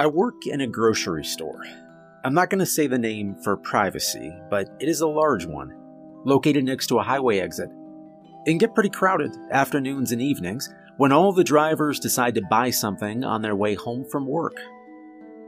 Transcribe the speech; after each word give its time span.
I 0.00 0.06
work 0.06 0.46
in 0.46 0.62
a 0.62 0.66
grocery 0.66 1.26
store. 1.26 1.62
I'm 2.24 2.32
not 2.32 2.48
going 2.48 2.60
to 2.60 2.64
say 2.64 2.86
the 2.86 2.96
name 2.96 3.36
for 3.44 3.58
privacy, 3.58 4.34
but 4.48 4.66
it 4.80 4.88
is 4.88 5.02
a 5.02 5.06
large 5.06 5.44
one, 5.44 5.76
located 6.24 6.64
next 6.64 6.86
to 6.86 6.98
a 6.98 7.02
highway 7.02 7.40
exit. 7.40 7.68
It 8.46 8.48
can 8.48 8.56
get 8.56 8.74
pretty 8.74 8.88
crowded 8.88 9.36
afternoons 9.50 10.10
and 10.10 10.22
evenings 10.22 10.72
when 10.96 11.12
all 11.12 11.34
the 11.34 11.44
drivers 11.44 12.00
decide 12.00 12.34
to 12.36 12.42
buy 12.48 12.70
something 12.70 13.24
on 13.24 13.42
their 13.42 13.54
way 13.54 13.74
home 13.74 14.06
from 14.10 14.26
work. 14.26 14.56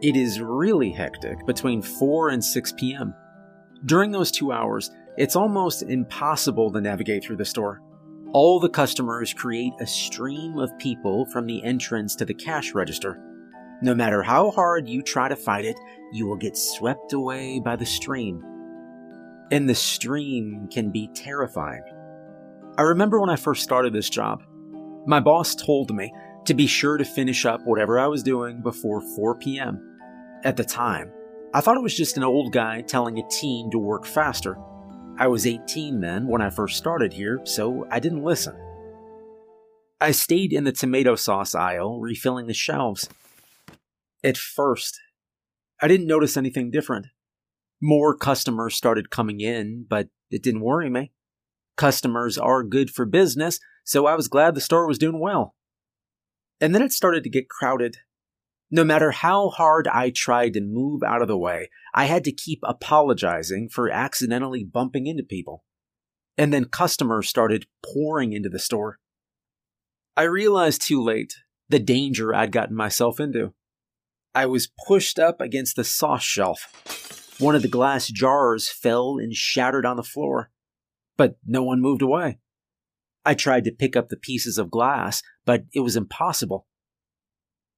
It 0.02 0.16
is 0.16 0.38
really 0.38 0.90
hectic 0.90 1.46
between 1.46 1.80
4 1.80 2.28
and 2.28 2.44
6 2.44 2.74
p.m. 2.76 3.14
During 3.86 4.10
those 4.10 4.30
two 4.30 4.52
hours, 4.52 4.90
it's 5.16 5.34
almost 5.34 5.82
impossible 5.82 6.70
to 6.72 6.80
navigate 6.82 7.24
through 7.24 7.38
the 7.38 7.46
store. 7.46 7.80
All 8.34 8.60
the 8.60 8.68
customers 8.68 9.32
create 9.32 9.72
a 9.80 9.86
stream 9.86 10.58
of 10.58 10.76
people 10.76 11.24
from 11.24 11.46
the 11.46 11.64
entrance 11.64 12.14
to 12.16 12.26
the 12.26 12.34
cash 12.34 12.74
register. 12.74 13.18
No 13.82 13.96
matter 13.96 14.22
how 14.22 14.52
hard 14.52 14.88
you 14.88 15.02
try 15.02 15.28
to 15.28 15.34
fight 15.34 15.64
it, 15.64 15.76
you 16.12 16.26
will 16.26 16.36
get 16.36 16.56
swept 16.56 17.12
away 17.12 17.58
by 17.58 17.74
the 17.74 17.84
stream. 17.84 18.40
And 19.50 19.68
the 19.68 19.74
stream 19.74 20.68
can 20.72 20.90
be 20.90 21.08
terrifying. 21.14 21.82
I 22.78 22.82
remember 22.82 23.20
when 23.20 23.28
I 23.28 23.34
first 23.34 23.64
started 23.64 23.92
this 23.92 24.08
job, 24.08 24.44
my 25.04 25.18
boss 25.18 25.56
told 25.56 25.92
me 25.92 26.12
to 26.44 26.54
be 26.54 26.68
sure 26.68 26.96
to 26.96 27.04
finish 27.04 27.44
up 27.44 27.60
whatever 27.64 27.98
I 27.98 28.06
was 28.06 28.22
doing 28.22 28.62
before 28.62 29.00
4 29.16 29.34
p.m. 29.38 29.98
At 30.44 30.56
the 30.56 30.64
time, 30.64 31.10
I 31.52 31.60
thought 31.60 31.76
it 31.76 31.82
was 31.82 31.96
just 31.96 32.16
an 32.16 32.22
old 32.22 32.52
guy 32.52 32.82
telling 32.82 33.18
a 33.18 33.28
teen 33.28 33.68
to 33.72 33.78
work 33.78 34.06
faster. 34.06 34.56
I 35.18 35.26
was 35.26 35.44
18 35.44 36.00
then 36.00 36.28
when 36.28 36.40
I 36.40 36.50
first 36.50 36.78
started 36.78 37.12
here, 37.12 37.40
so 37.44 37.84
I 37.90 37.98
didn't 37.98 38.22
listen. 38.22 38.56
I 40.00 40.12
stayed 40.12 40.52
in 40.52 40.64
the 40.64 40.72
tomato 40.72 41.16
sauce 41.16 41.54
aisle, 41.54 42.00
refilling 42.00 42.46
the 42.46 42.54
shelves. 42.54 43.08
At 44.24 44.36
first, 44.36 45.00
I 45.80 45.88
didn't 45.88 46.06
notice 46.06 46.36
anything 46.36 46.70
different. 46.70 47.06
More 47.80 48.16
customers 48.16 48.76
started 48.76 49.10
coming 49.10 49.40
in, 49.40 49.84
but 49.88 50.08
it 50.30 50.42
didn't 50.42 50.60
worry 50.60 50.88
me. 50.88 51.12
Customers 51.76 52.38
are 52.38 52.62
good 52.62 52.90
for 52.90 53.04
business, 53.04 53.58
so 53.84 54.06
I 54.06 54.14
was 54.14 54.28
glad 54.28 54.54
the 54.54 54.60
store 54.60 54.86
was 54.86 54.98
doing 54.98 55.18
well. 55.18 55.56
And 56.60 56.74
then 56.74 56.82
it 56.82 56.92
started 56.92 57.24
to 57.24 57.30
get 57.30 57.48
crowded. 57.48 57.96
No 58.70 58.84
matter 58.84 59.10
how 59.10 59.48
hard 59.48 59.88
I 59.88 60.10
tried 60.10 60.52
to 60.54 60.60
move 60.60 61.02
out 61.02 61.20
of 61.20 61.28
the 61.28 61.36
way, 61.36 61.68
I 61.92 62.04
had 62.04 62.22
to 62.24 62.32
keep 62.32 62.60
apologizing 62.62 63.68
for 63.68 63.90
accidentally 63.90 64.64
bumping 64.64 65.06
into 65.08 65.24
people. 65.24 65.64
And 66.38 66.52
then 66.52 66.66
customers 66.66 67.28
started 67.28 67.66
pouring 67.84 68.32
into 68.32 68.48
the 68.48 68.60
store. 68.60 69.00
I 70.16 70.22
realized 70.22 70.86
too 70.86 71.02
late 71.02 71.34
the 71.68 71.80
danger 71.80 72.34
I'd 72.34 72.52
gotten 72.52 72.76
myself 72.76 73.18
into. 73.18 73.54
I 74.34 74.46
was 74.46 74.70
pushed 74.86 75.18
up 75.18 75.40
against 75.40 75.76
the 75.76 75.84
sauce 75.84 76.22
shelf. 76.22 77.38
One 77.38 77.54
of 77.54 77.62
the 77.62 77.68
glass 77.68 78.08
jars 78.08 78.68
fell 78.68 79.18
and 79.18 79.34
shattered 79.34 79.84
on 79.84 79.96
the 79.96 80.02
floor, 80.02 80.50
but 81.16 81.36
no 81.46 81.62
one 81.62 81.80
moved 81.80 82.02
away. 82.02 82.38
I 83.24 83.34
tried 83.34 83.64
to 83.64 83.72
pick 83.72 83.94
up 83.94 84.08
the 84.08 84.16
pieces 84.16 84.58
of 84.58 84.70
glass, 84.70 85.22
but 85.44 85.64
it 85.74 85.80
was 85.80 85.96
impossible. 85.96 86.66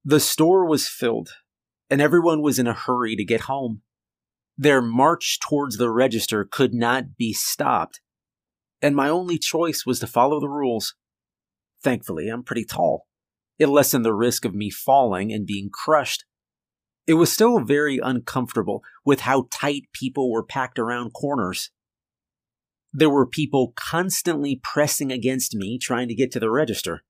The 0.04 0.20
store 0.20 0.64
was 0.64 0.88
filled, 0.88 1.30
and 1.90 2.00
everyone 2.00 2.40
was 2.40 2.58
in 2.58 2.66
a 2.66 2.72
hurry 2.72 3.16
to 3.16 3.24
get 3.24 3.42
home. 3.42 3.82
Their 4.56 4.80
march 4.80 5.40
towards 5.40 5.76
the 5.76 5.90
register 5.90 6.46
could 6.48 6.72
not 6.72 7.16
be 7.16 7.32
stopped, 7.32 8.00
and 8.80 8.94
my 8.94 9.08
only 9.08 9.38
choice 9.38 9.84
was 9.84 9.98
to 10.00 10.06
follow 10.06 10.40
the 10.40 10.48
rules. 10.48 10.94
Thankfully, 11.82 12.28
I'm 12.28 12.44
pretty 12.44 12.64
tall. 12.64 13.06
It 13.58 13.66
lessened 13.66 14.04
the 14.04 14.14
risk 14.14 14.44
of 14.44 14.54
me 14.54 14.70
falling 14.70 15.32
and 15.32 15.46
being 15.46 15.70
crushed. 15.72 16.24
It 17.06 17.14
was 17.14 17.32
still 17.32 17.60
very 17.60 17.98
uncomfortable 18.02 18.82
with 19.04 19.20
how 19.20 19.48
tight 19.50 19.88
people 19.92 20.30
were 20.30 20.44
packed 20.44 20.78
around 20.78 21.12
corners. 21.12 21.70
There 22.92 23.10
were 23.10 23.26
people 23.26 23.72
constantly 23.76 24.60
pressing 24.62 25.12
against 25.12 25.54
me 25.54 25.78
trying 25.78 26.08
to 26.08 26.14
get 26.14 26.32
to 26.32 26.40
the 26.40 26.50
register. 26.50 27.02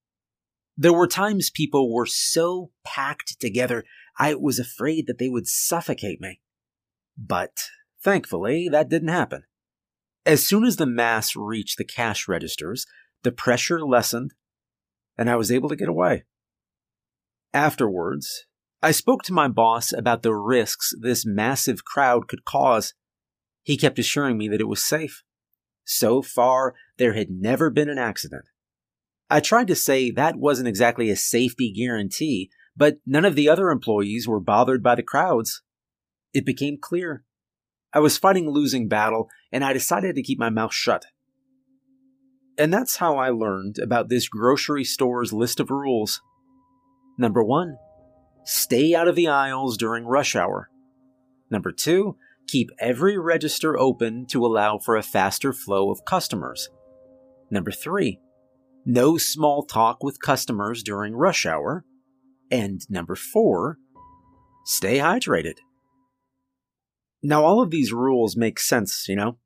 There 0.77 0.93
were 0.93 1.07
times 1.07 1.51
people 1.51 1.93
were 1.93 2.07
so 2.07 2.71
packed 2.85 3.39
together, 3.39 3.85
I 4.19 4.35
was 4.35 4.59
afraid 4.59 5.07
that 5.07 5.19
they 5.19 5.29
would 5.29 5.47
suffocate 5.47 6.21
me. 6.21 6.41
But 7.17 7.71
thankfully, 8.03 8.69
that 8.69 8.89
didn't 8.89 9.09
happen. 9.09 9.45
As 10.27 10.47
soon 10.47 10.65
as 10.65 10.77
the 10.77 10.87
mass 10.87 11.37
reached 11.37 11.79
the 11.79 11.85
cash 11.85 12.27
registers, 12.27 12.87
the 13.23 13.33
pressure 13.33 13.81
lessened, 13.81 14.35
and 15.17 15.31
I 15.31 15.37
was 15.37 15.53
able 15.53 15.69
to 15.69 15.77
get 15.77 15.89
away. 15.89 16.25
Afterwards, 17.53 18.47
I 18.85 18.91
spoke 18.91 19.23
to 19.23 19.33
my 19.33 19.49
boss 19.49 19.95
about 19.95 20.23
the 20.23 20.35
risks 20.35 20.93
this 21.01 21.25
massive 21.25 21.87
crowd 21.87 22.29
could 22.29 22.45
cause. 22.45 22.93
He 23.63 23.79
kept 23.79 23.99
assuring 23.99 24.37
me 24.37 24.47
that 24.49 24.61
it 24.61 24.69
was 24.69 24.85
safe. 24.85 25.23
So 25.87 26.21
far, 26.21 26.75
there 26.99 27.15
had 27.15 27.31
never 27.31 27.71
been 27.71 27.89
an 27.89 27.97
accident. 27.97 28.45
I 29.31 29.41
tried 29.41 29.69
to 29.69 29.75
say 29.75 30.11
that 30.11 30.37
wasn't 30.37 30.69
exactly 30.69 31.09
a 31.09 31.17
safety 31.17 31.73
guarantee, 31.73 32.51
but 32.77 32.99
none 33.07 33.25
of 33.25 33.37
the 33.37 33.49
other 33.49 33.71
employees 33.71 34.29
were 34.29 34.39
bothered 34.39 34.83
by 34.83 34.97
the 34.97 35.03
crowds. 35.03 35.63
It 36.35 36.45
became 36.45 36.77
clear. 36.79 37.25
I 37.95 38.01
was 38.01 38.19
fighting 38.19 38.49
a 38.49 38.51
losing 38.51 38.87
battle, 38.87 39.31
and 39.51 39.65
I 39.65 39.73
decided 39.73 40.15
to 40.15 40.23
keep 40.23 40.39
my 40.39 40.51
mouth 40.51 40.75
shut. 40.75 41.07
And 42.59 42.71
that's 42.71 42.97
how 42.97 43.17
I 43.17 43.31
learned 43.31 43.79
about 43.79 44.11
this 44.11 44.29
grocery 44.29 44.85
store's 44.85 45.33
list 45.33 45.59
of 45.59 45.71
rules. 45.71 46.21
Number 47.17 47.43
one, 47.43 47.79
stay 48.45 48.95
out 48.95 49.09
of 49.09 49.17
the 49.17 49.29
aisles 49.29 49.77
during 49.77 50.05
rush 50.05 50.37
hour. 50.37 50.71
Number 51.51 51.73
two, 51.73 52.17
keep 52.47 52.71
every 52.79 53.19
register 53.19 53.79
open 53.79 54.27
to 54.27 54.45
allow 54.45 54.79
for 54.79 54.97
a 54.97 55.03
faster 55.03 55.53
flow 55.53 55.91
of 55.91 56.05
customers. 56.05 56.69
Number 57.51 57.71
three, 57.71 58.21
no 58.85 59.17
small 59.17 59.65
talk 59.65 60.03
with 60.03 60.21
customers 60.21 60.83
during 60.83 61.15
rush 61.15 61.47
hour. 61.47 61.85
And 62.51 62.83
number 62.91 63.15
four, 63.15 63.79
stay 64.65 64.99
hydrated. 64.99 65.59
Now, 67.23 67.43
all 67.43 67.63
of 67.63 67.71
these 67.71 67.93
rules 67.93 68.37
make 68.37 68.61
sense, 68.61 69.07
you 69.09 69.17
know? 69.17 69.39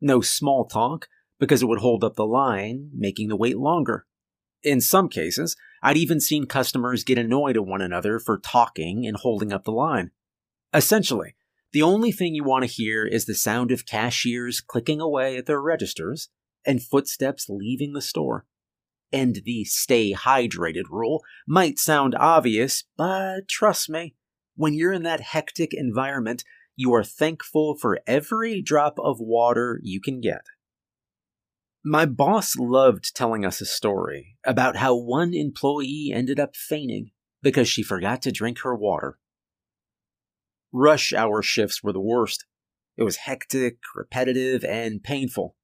No 0.00 0.20
small 0.20 0.66
talk, 0.66 1.08
because 1.40 1.62
it 1.62 1.66
would 1.66 1.78
hold 1.78 2.04
up 2.04 2.16
the 2.16 2.26
line, 2.26 2.90
making 2.94 3.28
the 3.28 3.36
wait 3.36 3.56
longer. 3.56 4.04
In 4.62 4.82
some 4.82 5.08
cases, 5.08 5.56
I'd 5.86 5.96
even 5.96 6.18
seen 6.18 6.46
customers 6.46 7.04
get 7.04 7.16
annoyed 7.16 7.56
at 7.56 7.64
one 7.64 7.80
another 7.80 8.18
for 8.18 8.38
talking 8.38 9.06
and 9.06 9.16
holding 9.16 9.52
up 9.52 9.62
the 9.62 9.70
line. 9.70 10.10
Essentially, 10.74 11.36
the 11.70 11.82
only 11.82 12.10
thing 12.10 12.34
you 12.34 12.42
want 12.42 12.64
to 12.64 12.70
hear 12.70 13.06
is 13.06 13.26
the 13.26 13.36
sound 13.36 13.70
of 13.70 13.86
cashiers 13.86 14.60
clicking 14.60 15.00
away 15.00 15.36
at 15.36 15.46
their 15.46 15.62
registers 15.62 16.28
and 16.64 16.82
footsteps 16.82 17.46
leaving 17.48 17.92
the 17.92 18.02
store 18.02 18.46
and 19.12 19.42
the 19.44 19.62
stay 19.62 20.12
hydrated 20.12 20.88
rule 20.90 21.22
might 21.46 21.78
sound 21.78 22.16
obvious, 22.16 22.82
but 22.96 23.46
trust 23.48 23.88
me, 23.88 24.16
when 24.56 24.74
you're 24.74 24.92
in 24.92 25.04
that 25.04 25.20
hectic 25.20 25.72
environment, 25.72 26.42
you 26.74 26.92
are 26.94 27.04
thankful 27.04 27.76
for 27.76 28.00
every 28.08 28.60
drop 28.60 28.98
of 28.98 29.20
water 29.20 29.78
you 29.84 30.00
can 30.00 30.20
get. 30.20 30.42
My 31.88 32.04
boss 32.04 32.56
loved 32.56 33.14
telling 33.14 33.44
us 33.44 33.60
a 33.60 33.64
story 33.64 34.36
about 34.44 34.76
how 34.76 34.96
one 34.96 35.32
employee 35.32 36.10
ended 36.12 36.40
up 36.40 36.56
fainting 36.56 37.12
because 37.42 37.68
she 37.68 37.84
forgot 37.84 38.22
to 38.22 38.32
drink 38.32 38.58
her 38.62 38.74
water. 38.74 39.18
Rush 40.72 41.12
hour 41.12 41.42
shifts 41.42 41.84
were 41.84 41.92
the 41.92 42.00
worst. 42.00 42.44
It 42.96 43.04
was 43.04 43.16
hectic, 43.16 43.78
repetitive, 43.94 44.64
and 44.64 45.00
painful. 45.00 45.54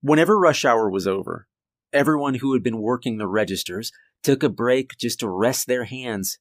Whenever 0.00 0.36
rush 0.36 0.64
hour 0.64 0.90
was 0.90 1.06
over, 1.06 1.46
Everyone 1.92 2.34
who 2.34 2.52
had 2.52 2.62
been 2.62 2.82
working 2.82 3.16
the 3.16 3.26
registers 3.26 3.92
took 4.22 4.42
a 4.42 4.50
break 4.50 4.98
just 4.98 5.20
to 5.20 5.28
rest 5.28 5.66
their 5.66 5.84
hands. 5.84 6.38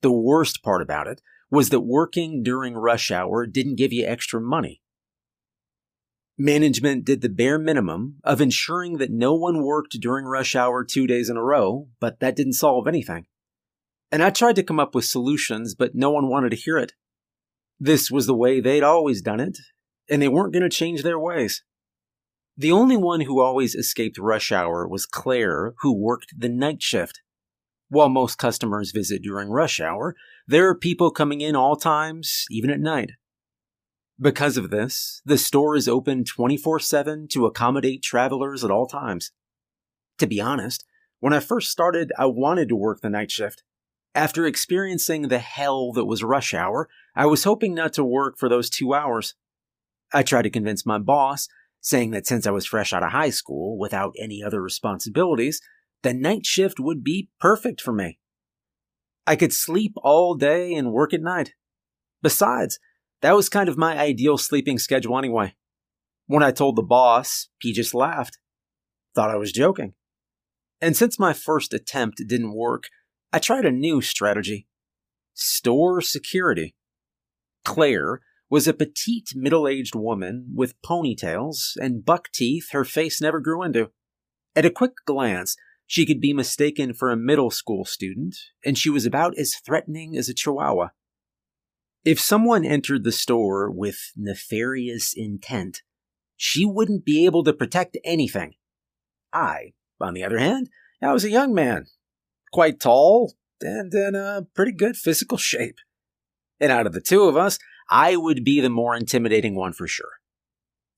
The 0.00 0.12
worst 0.12 0.62
part 0.62 0.80
about 0.80 1.08
it 1.08 1.20
was 1.50 1.70
that 1.70 1.80
working 1.80 2.42
during 2.44 2.74
rush 2.74 3.10
hour 3.10 3.46
didn't 3.46 3.76
give 3.76 3.92
you 3.92 4.06
extra 4.06 4.40
money. 4.40 4.80
Management 6.38 7.06
did 7.06 7.22
the 7.22 7.30
bare 7.30 7.58
minimum 7.58 8.16
of 8.22 8.42
ensuring 8.42 8.98
that 8.98 9.10
no 9.10 9.32
one 9.34 9.62
worked 9.62 9.98
during 10.00 10.26
rush 10.26 10.54
hour 10.54 10.84
two 10.84 11.06
days 11.06 11.30
in 11.30 11.36
a 11.36 11.42
row, 11.42 11.88
but 11.98 12.20
that 12.20 12.36
didn't 12.36 12.52
solve 12.52 12.86
anything. 12.86 13.26
And 14.12 14.22
I 14.22 14.30
tried 14.30 14.56
to 14.56 14.62
come 14.62 14.78
up 14.78 14.94
with 14.94 15.06
solutions, 15.06 15.74
but 15.74 15.94
no 15.94 16.10
one 16.10 16.28
wanted 16.28 16.50
to 16.50 16.56
hear 16.56 16.76
it. 16.76 16.92
This 17.80 18.10
was 18.10 18.26
the 18.26 18.36
way 18.36 18.60
they'd 18.60 18.82
always 18.82 19.22
done 19.22 19.40
it, 19.40 19.58
and 20.10 20.20
they 20.20 20.28
weren't 20.28 20.52
going 20.52 20.62
to 20.62 20.68
change 20.68 21.02
their 21.02 21.18
ways. 21.18 21.64
The 22.56 22.72
only 22.72 22.96
one 22.96 23.22
who 23.22 23.40
always 23.40 23.74
escaped 23.74 24.18
rush 24.18 24.52
hour 24.52 24.86
was 24.86 25.06
Claire, 25.06 25.74
who 25.80 25.92
worked 25.92 26.34
the 26.38 26.48
night 26.48 26.82
shift. 26.82 27.20
While 27.88 28.08
most 28.08 28.36
customers 28.36 28.92
visit 28.92 29.22
during 29.22 29.48
rush 29.48 29.80
hour, 29.80 30.14
there 30.46 30.68
are 30.68 30.74
people 30.74 31.10
coming 31.10 31.40
in 31.40 31.56
all 31.56 31.76
times, 31.76 32.44
even 32.50 32.70
at 32.70 32.80
night. 32.80 33.12
Because 34.18 34.56
of 34.56 34.70
this, 34.70 35.20
the 35.26 35.36
store 35.36 35.76
is 35.76 35.88
open 35.88 36.24
24 36.24 36.80
7 36.80 37.28
to 37.28 37.44
accommodate 37.44 38.02
travelers 38.02 38.64
at 38.64 38.70
all 38.70 38.86
times. 38.86 39.30
To 40.18 40.26
be 40.26 40.40
honest, 40.40 40.86
when 41.20 41.34
I 41.34 41.40
first 41.40 41.70
started, 41.70 42.12
I 42.18 42.26
wanted 42.26 42.68
to 42.70 42.76
work 42.76 43.00
the 43.00 43.10
night 43.10 43.30
shift. 43.30 43.62
After 44.14 44.46
experiencing 44.46 45.28
the 45.28 45.38
hell 45.38 45.92
that 45.92 46.06
was 46.06 46.24
rush 46.24 46.54
hour, 46.54 46.88
I 47.14 47.26
was 47.26 47.44
hoping 47.44 47.74
not 47.74 47.92
to 47.94 48.04
work 48.04 48.38
for 48.38 48.48
those 48.48 48.70
two 48.70 48.94
hours. 48.94 49.34
I 50.14 50.22
tried 50.22 50.42
to 50.42 50.50
convince 50.50 50.86
my 50.86 50.98
boss, 50.98 51.48
saying 51.82 52.12
that 52.12 52.26
since 52.26 52.46
I 52.46 52.50
was 52.52 52.64
fresh 52.64 52.94
out 52.94 53.02
of 53.02 53.12
high 53.12 53.30
school 53.30 53.78
without 53.78 54.14
any 54.18 54.42
other 54.42 54.62
responsibilities, 54.62 55.60
the 56.02 56.14
night 56.14 56.46
shift 56.46 56.80
would 56.80 57.04
be 57.04 57.28
perfect 57.38 57.82
for 57.82 57.92
me. 57.92 58.18
I 59.26 59.36
could 59.36 59.52
sleep 59.52 59.92
all 60.02 60.34
day 60.34 60.72
and 60.72 60.92
work 60.92 61.12
at 61.12 61.20
night. 61.20 61.52
Besides, 62.22 62.78
that 63.22 63.34
was 63.34 63.48
kind 63.48 63.68
of 63.68 63.78
my 63.78 63.98
ideal 63.98 64.38
sleeping 64.38 64.78
schedule 64.78 65.18
anyway. 65.18 65.54
When 66.26 66.42
I 66.42 66.50
told 66.50 66.76
the 66.76 66.82
boss, 66.82 67.48
he 67.60 67.72
just 67.72 67.94
laughed. 67.94 68.38
Thought 69.14 69.30
I 69.30 69.36
was 69.36 69.52
joking. 69.52 69.94
And 70.80 70.96
since 70.96 71.18
my 71.18 71.32
first 71.32 71.72
attempt 71.72 72.22
didn't 72.26 72.54
work, 72.54 72.88
I 73.32 73.38
tried 73.38 73.64
a 73.64 73.72
new 73.72 74.00
strategy 74.00 74.66
store 75.36 76.00
security. 76.00 76.74
Claire 77.64 78.20
was 78.48 78.66
a 78.66 78.72
petite 78.72 79.30
middle 79.34 79.68
aged 79.68 79.94
woman 79.94 80.46
with 80.54 80.80
ponytails 80.82 81.76
and 81.76 82.04
buck 82.04 82.28
teeth 82.32 82.68
her 82.72 82.84
face 82.84 83.20
never 83.20 83.40
grew 83.40 83.62
into. 83.62 83.90
At 84.54 84.64
a 84.64 84.70
quick 84.70 84.92
glance, 85.04 85.56
she 85.86 86.06
could 86.06 86.20
be 86.20 86.32
mistaken 86.32 86.94
for 86.94 87.10
a 87.10 87.16
middle 87.16 87.50
school 87.50 87.84
student, 87.84 88.36
and 88.64 88.78
she 88.78 88.90
was 88.90 89.04
about 89.04 89.36
as 89.38 89.54
threatening 89.54 90.16
as 90.16 90.28
a 90.28 90.34
chihuahua. 90.34 90.88
If 92.06 92.20
someone 92.20 92.64
entered 92.64 93.02
the 93.02 93.10
store 93.10 93.68
with 93.68 94.12
nefarious 94.14 95.12
intent, 95.12 95.82
she 96.36 96.64
wouldn't 96.64 97.04
be 97.04 97.26
able 97.26 97.42
to 97.42 97.52
protect 97.52 97.98
anything. 98.04 98.54
I, 99.32 99.72
on 100.00 100.14
the 100.14 100.22
other 100.22 100.38
hand, 100.38 100.70
I 101.02 101.12
was 101.12 101.24
a 101.24 101.30
young 101.30 101.52
man, 101.52 101.86
quite 102.52 102.78
tall, 102.78 103.34
and 103.60 103.92
in 103.92 104.14
a 104.14 104.46
pretty 104.54 104.70
good 104.70 104.94
physical 104.94 105.36
shape. 105.36 105.78
And 106.60 106.70
out 106.70 106.86
of 106.86 106.92
the 106.92 107.00
two 107.00 107.24
of 107.24 107.36
us, 107.36 107.58
I 107.90 108.14
would 108.14 108.44
be 108.44 108.60
the 108.60 108.70
more 108.70 108.94
intimidating 108.94 109.56
one 109.56 109.72
for 109.72 109.88
sure. 109.88 110.20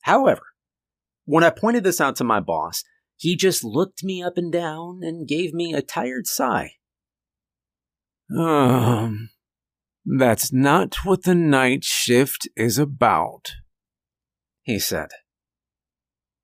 However, 0.03 0.43
when 1.25 1.43
I 1.43 1.49
pointed 1.49 1.85
this 1.85 2.03
out 2.03 2.17
to 2.17 2.25
my 2.25 2.41
boss, 2.41 2.85
he 3.17 3.35
just 3.35 3.65
looked 3.65 4.05
me 4.05 4.23
up 4.23 4.37
and 4.37 4.53
down 4.53 5.01
and 5.03 5.27
gave 5.27 5.55
me 5.55 5.73
a 5.73 5.81
tired 5.81 6.27
sigh. 6.27 6.73
Um, 8.39 9.31
that's 10.17 10.53
not 10.53 11.05
what 11.05 11.25
the 11.25 11.35
night 11.35 11.85
shift 11.85 12.49
is 12.57 12.79
about, 12.79 13.53
he 14.63 14.79
said. 14.79 15.11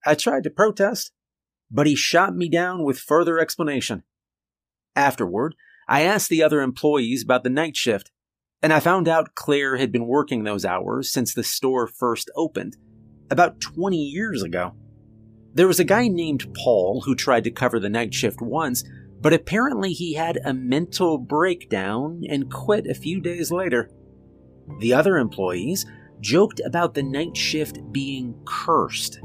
I 0.05 0.15
tried 0.15 0.43
to 0.45 0.51
protest, 0.51 1.13
but 1.71 1.87
he 1.87 1.97
shot 1.97 2.37
me 2.37 2.51
down 2.51 2.85
with 2.85 2.99
further 2.99 3.39
explanation. 3.39 4.03
Afterward, 4.95 5.55
I 5.89 6.03
asked 6.03 6.29
the 6.29 6.43
other 6.43 6.61
employees 6.61 7.23
about 7.23 7.43
the 7.43 7.51
night 7.51 7.75
shift, 7.77 8.11
and 8.63 8.73
I 8.73 8.81
found 8.81 9.09
out 9.09 9.35
Claire 9.35 9.77
had 9.77 9.91
been 9.91 10.07
working 10.07 10.45
those 10.45 10.65
hours 10.65 11.11
since 11.11 11.33
the 11.33 11.45
store 11.45 11.87
first 11.87 12.31
opened, 12.37 12.77
about 13.31 13.61
20 13.61 13.97
years 13.97 14.43
ago. 14.43 14.75
There 15.55 15.69
was 15.69 15.81
a 15.81 15.85
guy 15.85 16.09
named 16.09 16.53
Paul 16.55 17.03
who 17.07 17.15
tried 17.15 17.45
to 17.45 17.51
cover 17.51 17.81
the 17.81 17.89
night 17.89 18.13
shift 18.13 18.43
once, 18.43 18.85
but 19.25 19.33
apparently 19.33 19.95
he 19.95 20.13
had 20.13 20.39
a 20.45 20.53
mental 20.53 21.17
breakdown 21.17 22.23
and 22.29 22.53
quit 22.53 22.87
a 22.87 22.93
few 22.93 23.23
days 23.23 23.51
later. 23.51 23.89
The 24.81 24.93
other 24.93 25.17
employees 25.17 25.87
joked 26.21 26.61
about 26.63 26.93
the 26.93 27.03
night 27.03 27.35
shift 27.35 27.81
being 27.91 28.39
cursed. 28.45 29.19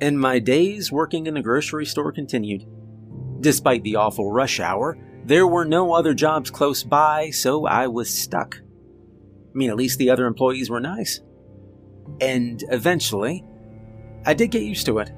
And 0.00 0.18
my 0.18 0.38
days 0.38 0.90
working 0.90 1.26
in 1.26 1.34
the 1.34 1.42
grocery 1.42 1.84
store 1.84 2.10
continued. 2.10 2.64
Despite 3.42 3.82
the 3.82 3.96
awful 3.96 4.32
rush 4.32 4.58
hour, 4.60 4.96
there 5.26 5.46
were 5.46 5.66
no 5.66 5.92
other 5.92 6.14
jobs 6.14 6.50
close 6.50 6.82
by, 6.82 7.28
so 7.32 7.66
I 7.66 7.88
was 7.88 8.08
stuck. 8.08 8.56
I 8.62 9.52
mean, 9.52 9.68
at 9.68 9.76
least 9.76 9.98
the 9.98 10.08
other 10.08 10.24
employees 10.24 10.70
were 10.70 10.80
nice. 10.80 11.20
And 12.18 12.64
eventually, 12.70 13.44
I 14.24 14.32
did 14.32 14.50
get 14.50 14.62
used 14.62 14.86
to 14.86 15.00
it. 15.00 15.10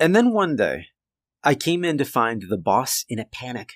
And 0.00 0.16
then 0.16 0.32
one 0.32 0.56
day, 0.56 0.86
I 1.42 1.54
came 1.54 1.84
in 1.84 1.98
to 1.98 2.04
find 2.04 2.44
the 2.48 2.58
boss 2.58 3.04
in 3.08 3.18
a 3.18 3.24
panic. 3.24 3.74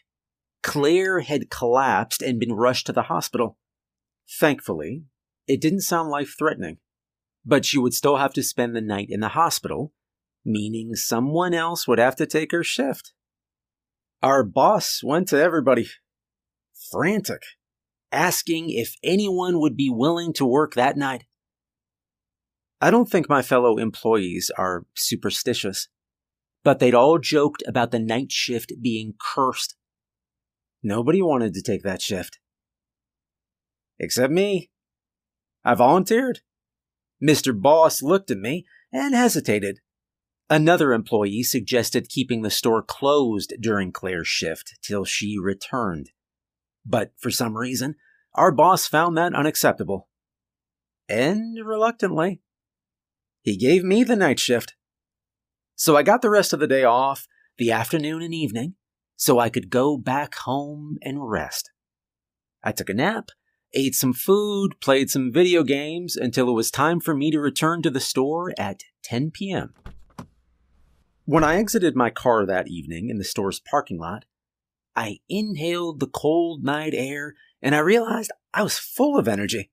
Claire 0.62 1.20
had 1.20 1.50
collapsed 1.50 2.22
and 2.22 2.38
been 2.38 2.52
rushed 2.52 2.86
to 2.86 2.92
the 2.92 3.02
hospital. 3.02 3.58
Thankfully, 4.38 5.04
it 5.46 5.60
didn't 5.60 5.80
sound 5.80 6.08
life 6.08 6.34
threatening, 6.38 6.78
but 7.44 7.64
she 7.64 7.78
would 7.78 7.94
still 7.94 8.16
have 8.16 8.32
to 8.34 8.42
spend 8.42 8.74
the 8.74 8.80
night 8.80 9.08
in 9.10 9.20
the 9.20 9.28
hospital 9.28 9.92
meaning 10.44 10.94
someone 10.94 11.54
else 11.54 11.86
would 11.86 11.98
have 11.98 12.16
to 12.16 12.26
take 12.26 12.52
her 12.52 12.64
shift. 12.64 13.12
Our 14.22 14.44
boss 14.44 15.00
went 15.02 15.28
to 15.28 15.40
everybody, 15.40 15.88
frantic, 16.90 17.42
asking 18.10 18.70
if 18.70 18.94
anyone 19.02 19.60
would 19.60 19.76
be 19.76 19.90
willing 19.90 20.32
to 20.34 20.44
work 20.44 20.74
that 20.74 20.96
night. 20.96 21.24
I 22.80 22.90
don't 22.90 23.08
think 23.08 23.28
my 23.28 23.42
fellow 23.42 23.78
employees 23.78 24.50
are 24.56 24.84
superstitious, 24.94 25.88
but 26.64 26.78
they'd 26.78 26.94
all 26.94 27.18
joked 27.18 27.62
about 27.66 27.90
the 27.90 27.98
night 27.98 28.30
shift 28.30 28.72
being 28.80 29.14
cursed. 29.20 29.76
Nobody 30.82 31.22
wanted 31.22 31.54
to 31.54 31.62
take 31.62 31.82
that 31.82 32.02
shift. 32.02 32.38
Except 33.98 34.32
me. 34.32 34.70
I 35.64 35.74
volunteered. 35.74 36.40
Mr. 37.22 37.58
Boss 37.58 38.02
looked 38.02 38.30
at 38.30 38.38
me 38.38 38.66
and 38.92 39.14
hesitated 39.14 39.80
Another 40.52 40.92
employee 40.92 41.42
suggested 41.44 42.10
keeping 42.10 42.42
the 42.42 42.50
store 42.50 42.82
closed 42.82 43.54
during 43.58 43.90
Claire's 43.90 44.28
shift 44.28 44.78
till 44.82 45.06
she 45.06 45.38
returned. 45.38 46.10
But 46.84 47.12
for 47.16 47.30
some 47.30 47.56
reason, 47.56 47.94
our 48.34 48.52
boss 48.52 48.86
found 48.86 49.16
that 49.16 49.34
unacceptable. 49.34 50.10
And 51.08 51.56
reluctantly, 51.64 52.42
he 53.40 53.56
gave 53.56 53.82
me 53.82 54.04
the 54.04 54.14
night 54.14 54.38
shift. 54.38 54.74
So 55.74 55.96
I 55.96 56.02
got 56.02 56.22
the 56.22 56.30
rest 56.30 56.52
of 56.52 56.60
the 56.60 56.66
day 56.66 56.84
off, 56.84 57.26
the 57.58 57.72
afternoon 57.72 58.22
and 58.22 58.34
evening, 58.34 58.74
so 59.16 59.38
I 59.38 59.48
could 59.48 59.70
go 59.70 59.96
back 59.96 60.34
home 60.36 60.98
and 61.02 61.30
rest. 61.30 61.70
I 62.62 62.72
took 62.72 62.88
a 62.88 62.94
nap, 62.94 63.30
ate 63.74 63.94
some 63.94 64.12
food, 64.12 64.80
played 64.80 65.10
some 65.10 65.32
video 65.32 65.62
games 65.62 66.16
until 66.16 66.48
it 66.48 66.52
was 66.52 66.70
time 66.70 67.00
for 67.00 67.14
me 67.14 67.30
to 67.30 67.40
return 67.40 67.82
to 67.82 67.90
the 67.90 68.00
store 68.00 68.52
at 68.58 68.82
10 69.04 69.30
p.m. 69.30 69.74
When 71.24 71.44
I 71.44 71.56
exited 71.56 71.96
my 71.96 72.10
car 72.10 72.44
that 72.46 72.68
evening 72.68 73.08
in 73.08 73.18
the 73.18 73.24
store's 73.24 73.60
parking 73.60 73.98
lot, 73.98 74.24
I 74.94 75.18
inhaled 75.28 76.00
the 76.00 76.08
cold 76.08 76.64
night 76.64 76.92
air 76.94 77.34
and 77.62 77.74
I 77.74 77.78
realized 77.78 78.32
I 78.52 78.62
was 78.62 78.78
full 78.78 79.18
of 79.18 79.28
energy. 79.28 79.70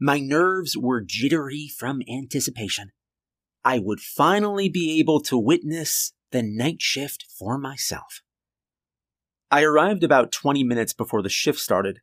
My 0.00 0.18
nerves 0.18 0.76
were 0.76 1.00
jittery 1.00 1.68
from 1.68 2.02
anticipation. 2.10 2.92
I 3.64 3.78
would 3.78 4.00
finally 4.00 4.68
be 4.68 4.98
able 4.98 5.20
to 5.22 5.38
witness 5.38 6.12
the 6.30 6.42
night 6.42 6.80
shift 6.80 7.26
for 7.38 7.58
myself. 7.58 8.22
I 9.50 9.62
arrived 9.62 10.04
about 10.04 10.32
20 10.32 10.64
minutes 10.64 10.92
before 10.92 11.22
the 11.22 11.28
shift 11.28 11.58
started. 11.58 12.00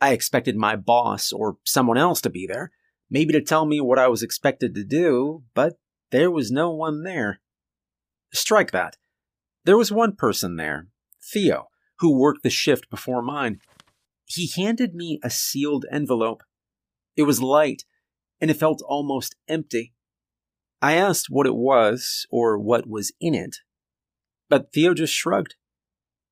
I 0.00 0.12
expected 0.12 0.56
my 0.56 0.76
boss 0.76 1.32
or 1.32 1.58
someone 1.64 1.96
else 1.96 2.20
to 2.22 2.30
be 2.30 2.46
there, 2.46 2.72
maybe 3.08 3.32
to 3.32 3.40
tell 3.40 3.64
me 3.64 3.80
what 3.80 3.98
I 3.98 4.08
was 4.08 4.22
expected 4.22 4.74
to 4.74 4.84
do, 4.84 5.44
but 5.54 5.74
there 6.10 6.30
was 6.30 6.50
no 6.50 6.70
one 6.70 7.04
there. 7.04 7.40
Strike 8.32 8.72
that. 8.72 8.96
There 9.64 9.76
was 9.76 9.92
one 9.92 10.16
person 10.16 10.56
there, 10.56 10.88
Theo, 11.22 11.68
who 12.00 12.18
worked 12.18 12.42
the 12.42 12.50
shift 12.50 12.90
before 12.90 13.22
mine. 13.22 13.60
He 14.26 14.50
handed 14.60 14.94
me 14.94 15.20
a 15.22 15.30
sealed 15.30 15.86
envelope. 15.90 16.42
It 17.16 17.22
was 17.22 17.40
light, 17.40 17.84
and 18.40 18.50
it 18.50 18.56
felt 18.56 18.82
almost 18.84 19.36
empty. 19.46 19.94
I 20.82 20.94
asked 20.94 21.28
what 21.30 21.46
it 21.46 21.54
was 21.54 22.26
or 22.30 22.58
what 22.58 22.86
was 22.86 23.12
in 23.20 23.34
it, 23.34 23.58
but 24.50 24.72
Theo 24.74 24.92
just 24.92 25.14
shrugged. 25.14 25.54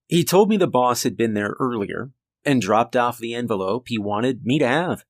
He 0.09 0.25
told 0.25 0.50
me 0.50 0.59
the 0.59 0.66
boss 0.66 1.04
had 1.04 1.16
been 1.16 1.33
there 1.33 1.57
earlier 1.59 2.11
and 2.45 2.61
dropped 2.61 2.97
off 2.97 3.19
the 3.19 3.35
envelope 3.35 3.88
he 3.88 3.97
wanted 3.97 4.45
me 4.45 4.59
to 4.59 4.69
have. 4.69 5.04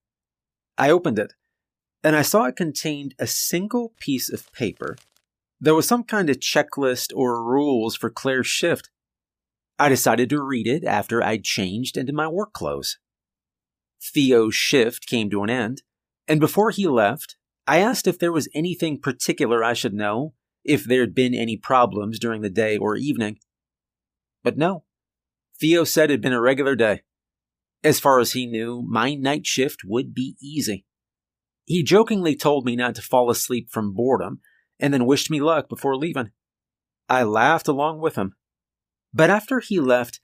I 0.77 0.89
opened 0.89 1.19
it, 1.19 1.33
and 2.03 2.15
I 2.15 2.21
saw 2.21 2.45
it 2.45 2.55
contained 2.55 3.15
a 3.19 3.27
single 3.27 3.93
piece 3.99 4.31
of 4.31 4.49
paper 4.53 4.95
there 5.63 5.75
was 5.75 5.87
some 5.87 6.03
kind 6.03 6.27
of 6.31 6.39
checklist 6.39 7.11
or 7.15 7.43
rules 7.43 7.95
for 7.95 8.09
Claire's 8.09 8.47
shift. 8.47 8.89
I 9.77 9.89
decided 9.89 10.27
to 10.31 10.41
read 10.41 10.65
it 10.65 10.83
after 10.83 11.23
I'd 11.23 11.43
changed 11.43 11.97
into 11.97 12.13
my 12.13 12.27
work 12.27 12.51
clothes. 12.51 12.97
Theo's 14.01 14.55
shift 14.55 15.05
came 15.05 15.29
to 15.29 15.43
an 15.43 15.51
end, 15.51 15.83
and 16.27 16.39
before 16.39 16.71
he 16.71 16.87
left, 16.87 17.35
I 17.71 17.77
asked 17.77 18.05
if 18.05 18.19
there 18.19 18.33
was 18.33 18.49
anything 18.53 18.99
particular 18.99 19.63
I 19.63 19.71
should 19.71 19.93
know, 19.93 20.33
if 20.65 20.83
there'd 20.83 21.15
been 21.15 21.33
any 21.33 21.55
problems 21.55 22.19
during 22.19 22.41
the 22.41 22.49
day 22.49 22.75
or 22.75 22.97
evening. 22.97 23.39
But 24.43 24.57
no. 24.57 24.83
Theo 25.57 25.85
said 25.85 26.09
it'd 26.09 26.19
been 26.19 26.33
a 26.33 26.41
regular 26.41 26.75
day. 26.75 27.03
As 27.81 27.97
far 27.97 28.19
as 28.19 28.33
he 28.33 28.45
knew, 28.45 28.83
my 28.85 29.15
night 29.15 29.47
shift 29.47 29.85
would 29.85 30.13
be 30.13 30.35
easy. 30.41 30.85
He 31.63 31.81
jokingly 31.81 32.35
told 32.35 32.65
me 32.65 32.75
not 32.75 32.93
to 32.95 33.01
fall 33.01 33.29
asleep 33.29 33.69
from 33.71 33.93
boredom 33.93 34.41
and 34.77 34.93
then 34.93 35.05
wished 35.05 35.31
me 35.31 35.39
luck 35.39 35.69
before 35.69 35.95
leaving. 35.95 36.31
I 37.07 37.23
laughed 37.23 37.69
along 37.69 38.01
with 38.01 38.17
him. 38.17 38.33
But 39.13 39.29
after 39.29 39.61
he 39.61 39.79
left, 39.79 40.19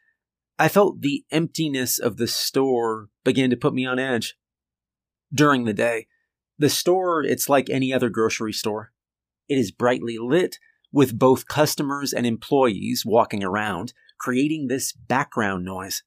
I 0.60 0.68
felt 0.68 1.00
the 1.00 1.24
emptiness 1.32 1.98
of 1.98 2.18
the 2.18 2.28
store 2.28 3.08
begin 3.24 3.50
to 3.52 3.56
put 3.56 3.74
me 3.74 3.86
on 3.86 4.00
edge. 4.00 4.36
During 5.34 5.64
the 5.64 5.74
day, 5.74 6.08
the 6.58 6.70
store, 6.70 7.24
it's 7.24 7.50
like 7.50 7.70
any 7.70 7.94
other 7.94 8.10
grocery 8.10 8.54
store. 8.54 8.92
It 9.48 9.58
is 9.58 9.72
brightly 9.72 10.18
lit, 10.18 10.58
with 10.92 11.20
both 11.20 11.48
customers 11.48 12.14
and 12.14 12.26
employees 12.26 13.04
walking 13.06 13.44
around, 13.44 13.94
creating 14.20 14.68
this 14.68 14.94
background 14.94 15.66
noise, 15.66 16.04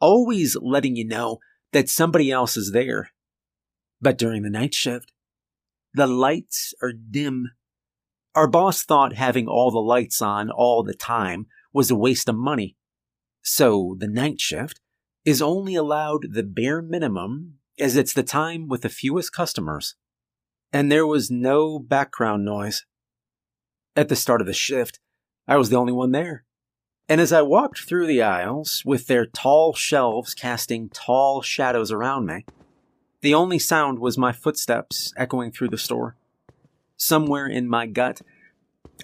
always 0.00 0.56
letting 0.60 0.96
you 0.96 1.06
know 1.06 1.38
that 1.72 1.88
somebody 1.88 2.30
else 2.30 2.56
is 2.56 2.72
there. 2.72 3.12
But 4.00 4.18
during 4.18 4.42
the 4.42 4.50
night 4.50 4.74
shift, 4.74 5.12
the 5.94 6.06
lights 6.06 6.74
are 6.82 6.92
dim. 6.92 7.50
Our 8.34 8.48
boss 8.48 8.82
thought 8.82 9.14
having 9.14 9.46
all 9.46 9.70
the 9.70 9.78
lights 9.78 10.20
on 10.22 10.50
all 10.50 10.82
the 10.82 10.94
time 10.94 11.46
was 11.72 11.90
a 11.90 11.96
waste 11.96 12.28
of 12.28 12.36
money. 12.36 12.76
So 13.42 13.96
the 13.98 14.08
night 14.08 14.40
shift 14.40 14.80
is 15.24 15.42
only 15.42 15.74
allowed 15.74 16.32
the 16.32 16.42
bare 16.42 16.82
minimum 16.82 17.59
as 17.80 17.96
it's 17.96 18.12
the 18.12 18.22
time 18.22 18.68
with 18.68 18.82
the 18.82 18.88
fewest 18.88 19.32
customers. 19.32 19.94
And 20.72 20.90
there 20.90 21.06
was 21.06 21.30
no 21.30 21.78
background 21.78 22.44
noise. 22.44 22.84
At 23.96 24.08
the 24.08 24.16
start 24.16 24.40
of 24.40 24.46
the 24.46 24.52
shift, 24.52 25.00
I 25.48 25.56
was 25.56 25.70
the 25.70 25.76
only 25.76 25.92
one 25.92 26.12
there. 26.12 26.44
And 27.08 27.20
as 27.20 27.32
I 27.32 27.42
walked 27.42 27.80
through 27.80 28.06
the 28.06 28.22
aisles, 28.22 28.84
with 28.86 29.08
their 29.08 29.26
tall 29.26 29.74
shelves 29.74 30.32
casting 30.32 30.88
tall 30.90 31.42
shadows 31.42 31.90
around 31.90 32.26
me, 32.26 32.44
the 33.20 33.34
only 33.34 33.58
sound 33.58 33.98
was 33.98 34.16
my 34.16 34.32
footsteps 34.32 35.12
echoing 35.16 35.50
through 35.50 35.68
the 35.68 35.78
store. 35.78 36.16
Somewhere 36.96 37.46
in 37.46 37.68
my 37.68 37.86
gut, 37.86 38.22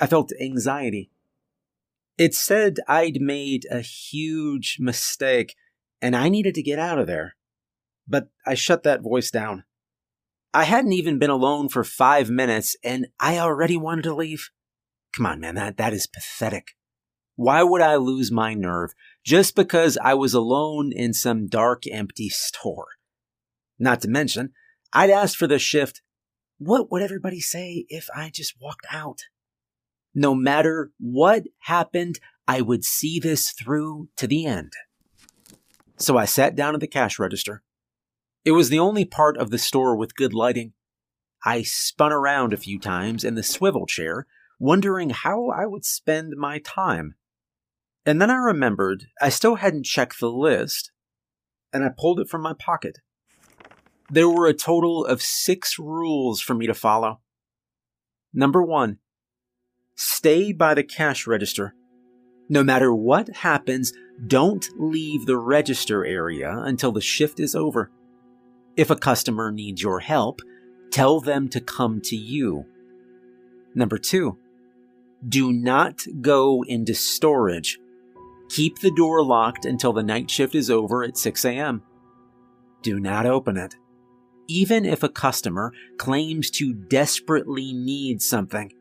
I 0.01 0.07
felt 0.07 0.33
anxiety. 0.41 1.11
It 2.17 2.35
said 2.35 2.79
I'd 2.89 3.21
made 3.21 3.67
a 3.71 3.81
huge 3.81 4.79
mistake 4.81 5.55
and 6.01 6.17
I 6.17 6.29
needed 6.29 6.55
to 6.55 6.63
get 6.63 6.79
out 6.79 6.99
of 6.99 7.07
there. 7.07 7.36
But 8.09 8.29
I 8.47 8.55
shut 8.55 8.83
that 8.85 9.03
voice 9.03 9.31
down. 9.31 9.65
I 10.55 10.65
hadn't 10.65 10.93
even 10.93 11.19
been 11.19 11.31
alone 11.31 11.69
for 11.69 11.85
five 11.85 12.31
minutes 12.31 12.77
and 12.83 13.09
I 13.21 13.39
already 13.39 13.77
wanted 13.77 14.03
to 14.03 14.15
leave. 14.15 14.51
Come 15.15 15.27
on, 15.27 15.41
man, 15.41 15.55
that, 15.57 15.77
that 15.77 15.93
is 15.93 16.07
pathetic. 16.07 16.77
Why 17.35 17.63
would 17.63 17.83
I 17.83 17.97
lose 17.97 18.33
my 18.33 18.55
nerve 18.55 18.95
just 19.25 19.55
because 19.55 19.99
I 19.99 20.15
was 20.15 20.33
alone 20.33 20.93
in 20.95 21.13
some 21.13 21.47
dark, 21.47 21.83
empty 21.91 22.31
store? 22.31 22.89
Not 23.79 24.01
to 24.03 24.09
mention, 24.09 24.53
I'd 24.93 25.11
asked 25.11 25.37
for 25.37 25.47
the 25.47 25.59
shift. 25.59 26.01
What 26.59 26.91
would 26.91 27.03
everybody 27.03 27.41
say 27.41 27.85
if 27.91 28.09
I 28.17 28.31
just 28.33 28.55
walked 28.59 28.87
out? 28.91 29.19
No 30.15 30.35
matter 30.35 30.91
what 30.99 31.45
happened, 31.65 32.19
I 32.49 32.63
would 32.63 32.85
see 32.85 33.21
this 33.21 33.51
through 33.51 34.09
to 34.17 34.27
the 34.27 34.47
end. 34.47 34.73
So 35.99 36.17
I 36.17 36.25
sat 36.25 36.57
down 36.57 36.75
at 36.75 36.81
the 36.81 36.87
cash 36.87 37.19
register. 37.19 37.63
It 38.47 38.53
was 38.53 38.69
the 38.69 38.79
only 38.79 39.05
part 39.05 39.37
of 39.39 39.51
the 39.51 39.59
store 39.59 39.97
with 39.97 40.15
good 40.15 40.33
lighting. 40.33 40.73
I 41.45 41.63
spun 41.63 42.13
around 42.13 42.53
a 42.53 42.57
few 42.57 42.79
times 42.79 43.25
in 43.25 43.35
the 43.35 43.43
swivel 43.43 43.87
chair, 43.87 44.29
wondering 44.61 45.11
how 45.11 45.49
I 45.49 45.67
would 45.67 45.85
spend 45.85 46.35
my 46.37 46.61
time. 46.61 47.17
And 48.07 48.23
then 48.23 48.31
I 48.31 48.37
remembered 48.37 49.07
I 49.21 49.31
still 49.31 49.57
hadn't 49.57 49.85
checked 49.85 50.21
the 50.21 50.31
list, 50.31 50.93
and 51.73 51.83
I 51.85 51.89
pulled 51.89 52.21
it 52.21 52.29
from 52.29 52.41
my 52.41 52.53
pocket. 52.53 52.99
There 54.11 54.29
were 54.29 54.47
a 54.47 54.55
total 54.55 55.05
of 55.05 55.23
six 55.23 55.77
rules 55.77 56.41
for 56.41 56.55
me 56.55 56.69
to 56.69 56.75
follow. 56.75 57.23
Number 58.33 58.63
one, 58.63 58.99
stay 59.97 60.53
by 60.53 60.75
the 60.75 60.85
cash 60.85 61.27
register. 61.27 61.75
No 62.49 62.63
matter 62.63 62.95
what 62.95 63.29
happens, 63.39 63.93
don't 64.25 64.69
leave 64.79 65.27
the 65.27 65.37
register 65.37 66.05
area 66.05 66.57
until 66.59 66.93
the 66.93 67.01
shift 67.01 67.41
is 67.41 67.57
over. 67.57 67.91
If 68.77 68.91
a 68.91 68.97
customer 68.97 69.51
needs 69.51 69.83
your 69.83 70.01
help, 70.01 70.41
tell 70.91 71.21
them 71.21 71.49
to 71.51 71.61
come 71.61 72.01
to 72.03 72.17
you. 72.17 72.67
Number 73.75 73.99
two, 73.99 74.39
do 75.27 75.53
not 75.53 76.05
go 76.21 76.63
into 76.65 76.95
storage. 76.95 77.79
Keep 78.49 78.79
the 78.79 78.95
door 78.95 79.25
locked 79.25 79.65
until 79.65 79.93
the 79.93 80.03
night 80.03 80.31
shift 80.31 80.55
is 80.55 80.71
over 80.71 81.03
at 81.03 81.17
6 81.17 81.45
a.m. 81.45 81.83
Do 82.83 83.01
not 83.01 83.27
open 83.27 83.57
it 83.57 83.77
even 84.49 84.85
if 84.85 85.03
a 85.03 85.09
customer 85.09 85.73
claims 85.99 86.51
to 86.53 86.73
desperately 86.73 87.73
need 87.73 88.23
something. 88.23 88.73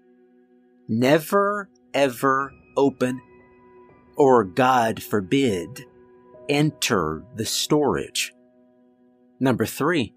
Never, 0.88 1.70
ever 1.94 2.54
open, 2.78 3.22
or 4.16 4.44
God 4.44 5.02
forbid, 5.02 5.86
enter 6.48 7.24
the 7.36 7.46
storage. 7.46 8.34
Number 9.40 9.66
three, 9.66 10.14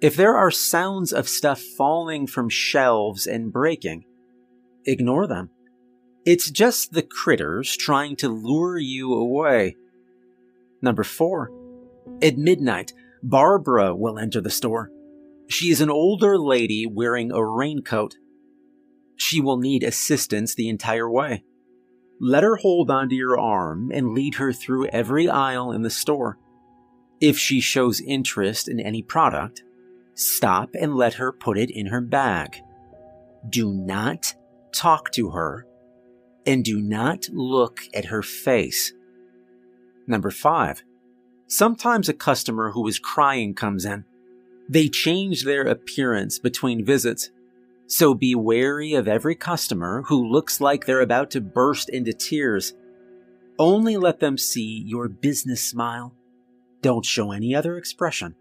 if 0.00 0.16
there 0.16 0.36
are 0.36 0.50
sounds 0.50 1.12
of 1.12 1.28
stuff 1.28 1.60
falling 1.60 2.26
from 2.26 2.48
shelves 2.48 3.26
and 3.26 3.52
breaking, 3.52 4.04
ignore 4.84 5.26
them. 5.26 5.50
It's 6.26 6.50
just 6.50 6.92
the 6.92 7.02
critters 7.02 7.76
trying 7.76 8.16
to 8.16 8.28
lure 8.28 8.78
you 8.78 9.12
away. 9.12 9.76
Number 10.82 11.04
four, 11.04 11.50
at 12.22 12.36
midnight, 12.36 12.92
Barbara 13.22 13.94
will 13.94 14.18
enter 14.18 14.40
the 14.40 14.50
store. 14.50 14.90
She 15.48 15.70
is 15.70 15.80
an 15.80 15.90
older 15.90 16.38
lady 16.38 16.86
wearing 16.86 17.30
a 17.30 17.44
raincoat. 17.44 18.16
She 19.16 19.40
will 19.40 19.58
need 19.58 19.82
assistance 19.82 20.54
the 20.54 20.68
entire 20.68 21.10
way. 21.10 21.44
Let 22.20 22.42
her 22.42 22.56
hold 22.56 22.90
onto 22.90 23.14
your 23.14 23.38
arm 23.38 23.90
and 23.92 24.12
lead 24.12 24.36
her 24.36 24.52
through 24.52 24.86
every 24.86 25.28
aisle 25.28 25.72
in 25.72 25.82
the 25.82 25.90
store. 25.90 26.38
If 27.24 27.38
she 27.38 27.58
shows 27.58 28.02
interest 28.02 28.68
in 28.68 28.78
any 28.78 29.00
product, 29.00 29.62
stop 30.12 30.68
and 30.78 30.94
let 30.94 31.14
her 31.14 31.32
put 31.32 31.56
it 31.56 31.70
in 31.70 31.86
her 31.86 32.02
bag. 32.02 32.60
Do 33.48 33.72
not 33.72 34.34
talk 34.72 35.10
to 35.12 35.30
her 35.30 35.66
and 36.44 36.62
do 36.62 36.82
not 36.82 37.30
look 37.32 37.80
at 37.94 38.04
her 38.04 38.22
face. 38.22 38.92
Number 40.06 40.30
five, 40.30 40.84
Sometimes 41.46 42.10
a 42.10 42.12
customer 42.12 42.72
who 42.72 42.86
is 42.88 42.98
crying 42.98 43.54
comes 43.54 43.86
in. 43.86 44.04
They 44.68 44.88
change 44.90 45.44
their 45.44 45.62
appearance 45.62 46.38
between 46.38 46.84
visits. 46.84 47.30
So 47.86 48.12
be 48.12 48.34
wary 48.34 48.92
of 48.92 49.08
every 49.08 49.34
customer 49.34 50.02
who 50.08 50.30
looks 50.30 50.60
like 50.60 50.84
they're 50.84 51.00
about 51.00 51.30
to 51.30 51.40
burst 51.40 51.88
into 51.88 52.12
tears. 52.12 52.74
Only 53.58 53.96
let 53.96 54.20
them 54.20 54.36
see 54.36 54.82
your 54.84 55.08
business 55.08 55.62
smile. 55.62 56.12
Don't 56.84 57.06
show 57.06 57.32
any 57.32 57.54
other 57.54 57.78
expression. 57.78 58.34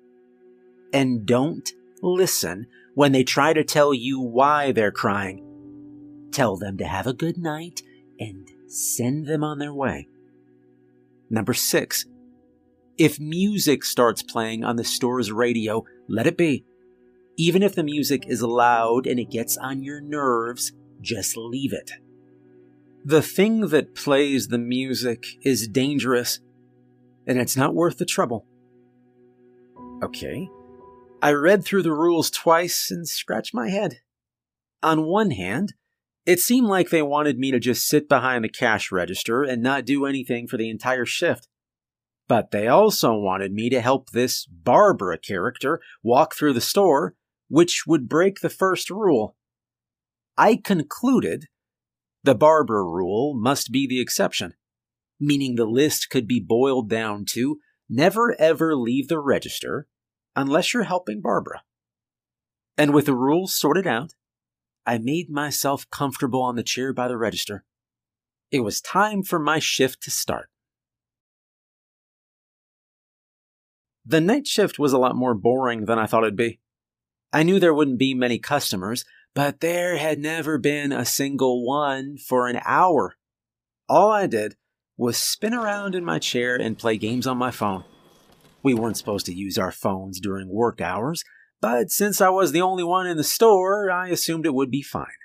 And 0.92 1.26
don't 1.26 1.72
listen 2.02 2.68
when 2.94 3.14
they 3.14 3.24
try 3.24 3.54
to 3.54 3.64
tell 3.64 3.94
you 3.94 4.20
why 4.20 4.74
they're 4.74 4.92
crying. 4.92 6.28
Tell 6.34 6.58
them 6.58 6.78
to 6.80 6.84
have 6.84 7.08
a 7.08 7.14
good 7.14 7.38
night 7.38 7.84
and 8.20 8.52
send 8.68 9.28
them 9.28 9.46
on 9.46 9.60
their 9.60 9.74
way. 9.74 10.10
Number 11.30 11.54
six, 11.54 12.06
if 12.98 13.18
music 13.18 13.86
starts 13.86 14.22
playing 14.22 14.66
on 14.66 14.76
the 14.76 14.84
store's 14.84 15.32
radio, 15.32 15.86
let 16.10 16.28
it 16.28 16.36
be. 16.36 16.66
Even 17.38 17.64
if 17.64 17.76
the 17.76 17.82
music 17.82 18.26
is 18.28 18.44
loud 18.44 19.08
and 19.08 19.22
it 19.22 19.32
gets 19.32 19.56
on 19.56 19.84
your 19.84 20.02
nerves, 20.02 20.74
just 21.00 21.38
leave 21.38 21.72
it. 21.72 21.94
The 23.06 23.22
thing 23.22 23.70
that 23.70 23.96
plays 23.96 24.50
the 24.50 24.58
music 24.58 25.24
is 25.44 25.66
dangerous, 25.70 26.42
and 27.28 27.38
it's 27.38 27.58
not 27.58 27.76
worth 27.76 27.98
the 27.98 28.06
trouble. 28.06 28.46
Okay. 30.04 30.50
I 31.22 31.32
read 31.32 31.64
through 31.64 31.84
the 31.84 31.94
rules 31.94 32.30
twice 32.30 32.92
and 32.92 33.08
scratched 33.08 33.54
my 33.54 33.70
head. 33.70 34.00
On 34.82 35.06
one 35.06 35.32
hand, 35.32 35.74
it 36.26 36.40
seemed 36.40 36.68
like 36.68 36.90
they 36.90 37.02
wanted 37.02 37.40
me 37.40 37.52
to 37.52 37.60
just 37.60 37.88
sit 37.88 38.10
behind 38.10 38.44
the 38.44 38.50
cash 38.50 38.92
register 38.92 39.44
and 39.44 39.62
not 39.62 39.86
do 39.86 40.06
anything 40.06 40.48
for 40.48 40.58
the 40.58 40.70
entire 40.70 41.06
shift. 41.06 41.48
But 42.28 42.52
they 42.52 42.68
also 42.68 43.14
wanted 43.16 43.54
me 43.54 43.70
to 43.70 43.82
help 43.82 44.10
this 44.10 44.46
Barbara 44.46 45.18
character 45.18 45.82
walk 46.02 46.36
through 46.36 46.54
the 46.54 46.62
store, 46.62 47.16
which 47.50 47.86
would 47.86 48.10
break 48.10 48.40
the 48.40 48.50
first 48.50 48.90
rule. 48.90 49.36
I 50.38 50.56
concluded 50.56 51.46
the 52.24 52.36
Barbara 52.36 52.84
rule 52.84 53.34
must 53.34 53.72
be 53.72 53.86
the 53.86 54.00
exception, 54.00 54.54
meaning 55.26 55.56
the 55.56 55.66
list 55.66 56.10
could 56.10 56.28
be 56.28 56.40
boiled 56.40 56.90
down 56.90 57.26
to 57.26 57.60
never 57.90 58.36
ever 58.40 58.76
leave 58.76 59.08
the 59.08 59.20
register 59.20 59.88
unless 60.36 60.74
you're 60.74 60.84
helping 60.84 61.22
Barbara. 61.22 61.64
And 62.78 62.94
with 62.94 63.06
the 63.06 63.16
rules 63.16 63.56
sorted 63.56 63.86
out, 63.86 64.14
I 64.86 64.98
made 64.98 65.30
myself 65.30 65.90
comfortable 65.90 66.42
on 66.42 66.56
the 66.56 66.64
chair 66.64 66.94
by 66.94 67.08
the 67.08 67.18
register. 67.18 67.64
It 68.52 68.62
was 68.62 68.82
time 68.82 69.24
for 69.24 69.40
my 69.40 69.60
shift 69.60 70.02
to 70.04 70.12
start. 70.12 70.50
The 74.06 74.20
night 74.20 74.48
shift 74.48 74.78
was 74.78 74.92
a 74.92 74.98
lot 74.98 75.16
more 75.16 75.34
boring 75.34 75.86
than 75.86 75.98
I 75.98 76.08
thought 76.08 76.24
it'd 76.24 76.36
be. 76.36 76.60
I 77.32 77.44
knew 77.44 77.60
there 77.60 77.74
wouldn't 77.74 77.98
be 77.98 78.14
many 78.14 78.38
customers, 78.38 79.06
but 79.34 79.62
there 79.62 79.98
had 79.98 80.20
never 80.20 80.58
been 80.58 80.92
a 80.92 81.06
single 81.06 81.66
one 81.66 82.18
for 82.18 82.48
an 82.48 82.60
hour. 82.66 83.16
All 83.88 84.12
I 84.12 84.28
did 84.28 84.56
was 85.04 85.18
spin 85.18 85.54
around 85.54 85.96
in 85.96 86.06
my 86.06 86.18
chair 86.18 86.56
and 86.56 86.80
play 86.80 86.98
games 86.98 87.28
on 87.28 87.38
my 87.38 87.52
phone. 87.52 87.84
We 88.64 88.74
weren't 88.74 88.96
supposed 88.96 89.26
to 89.26 89.34
use 89.34 89.58
our 89.58 89.70
phones 89.72 90.18
during 90.18 90.48
work 90.48 90.80
hours, 90.80 91.26
but 91.60 91.92
since 91.92 92.22
I 92.22 92.30
was 92.30 92.54
the 92.54 92.62
only 92.62 92.86
one 92.86 93.06
in 93.06 93.18
the 93.18 93.24
store, 93.24 93.92
I 93.92 94.08
assumed 94.08 94.46
it 94.46 94.54
would 94.54 94.72
be 94.72 94.82
fine. 94.82 95.20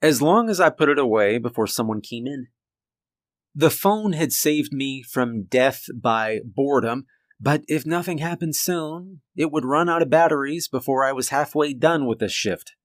As 0.00 0.22
long 0.22 0.48
as 0.48 0.60
I 0.60 0.70
put 0.70 0.88
it 0.88 1.00
away 1.00 1.38
before 1.38 1.66
someone 1.66 2.00
came 2.00 2.28
in. 2.28 2.46
The 3.56 3.70
phone 3.70 4.12
had 4.12 4.32
saved 4.32 4.72
me 4.72 5.02
from 5.02 5.46
death 5.46 5.86
by 5.92 6.38
boredom, 6.44 7.06
but 7.40 7.62
if 7.66 7.84
nothing 7.84 8.18
happened 8.18 8.54
soon, 8.54 9.22
it 9.34 9.50
would 9.50 9.64
run 9.64 9.88
out 9.88 10.00
of 10.00 10.10
batteries 10.10 10.68
before 10.68 11.04
I 11.04 11.10
was 11.10 11.30
halfway 11.30 11.74
done 11.74 12.06
with 12.06 12.20
this 12.20 12.30
shift. 12.30 12.76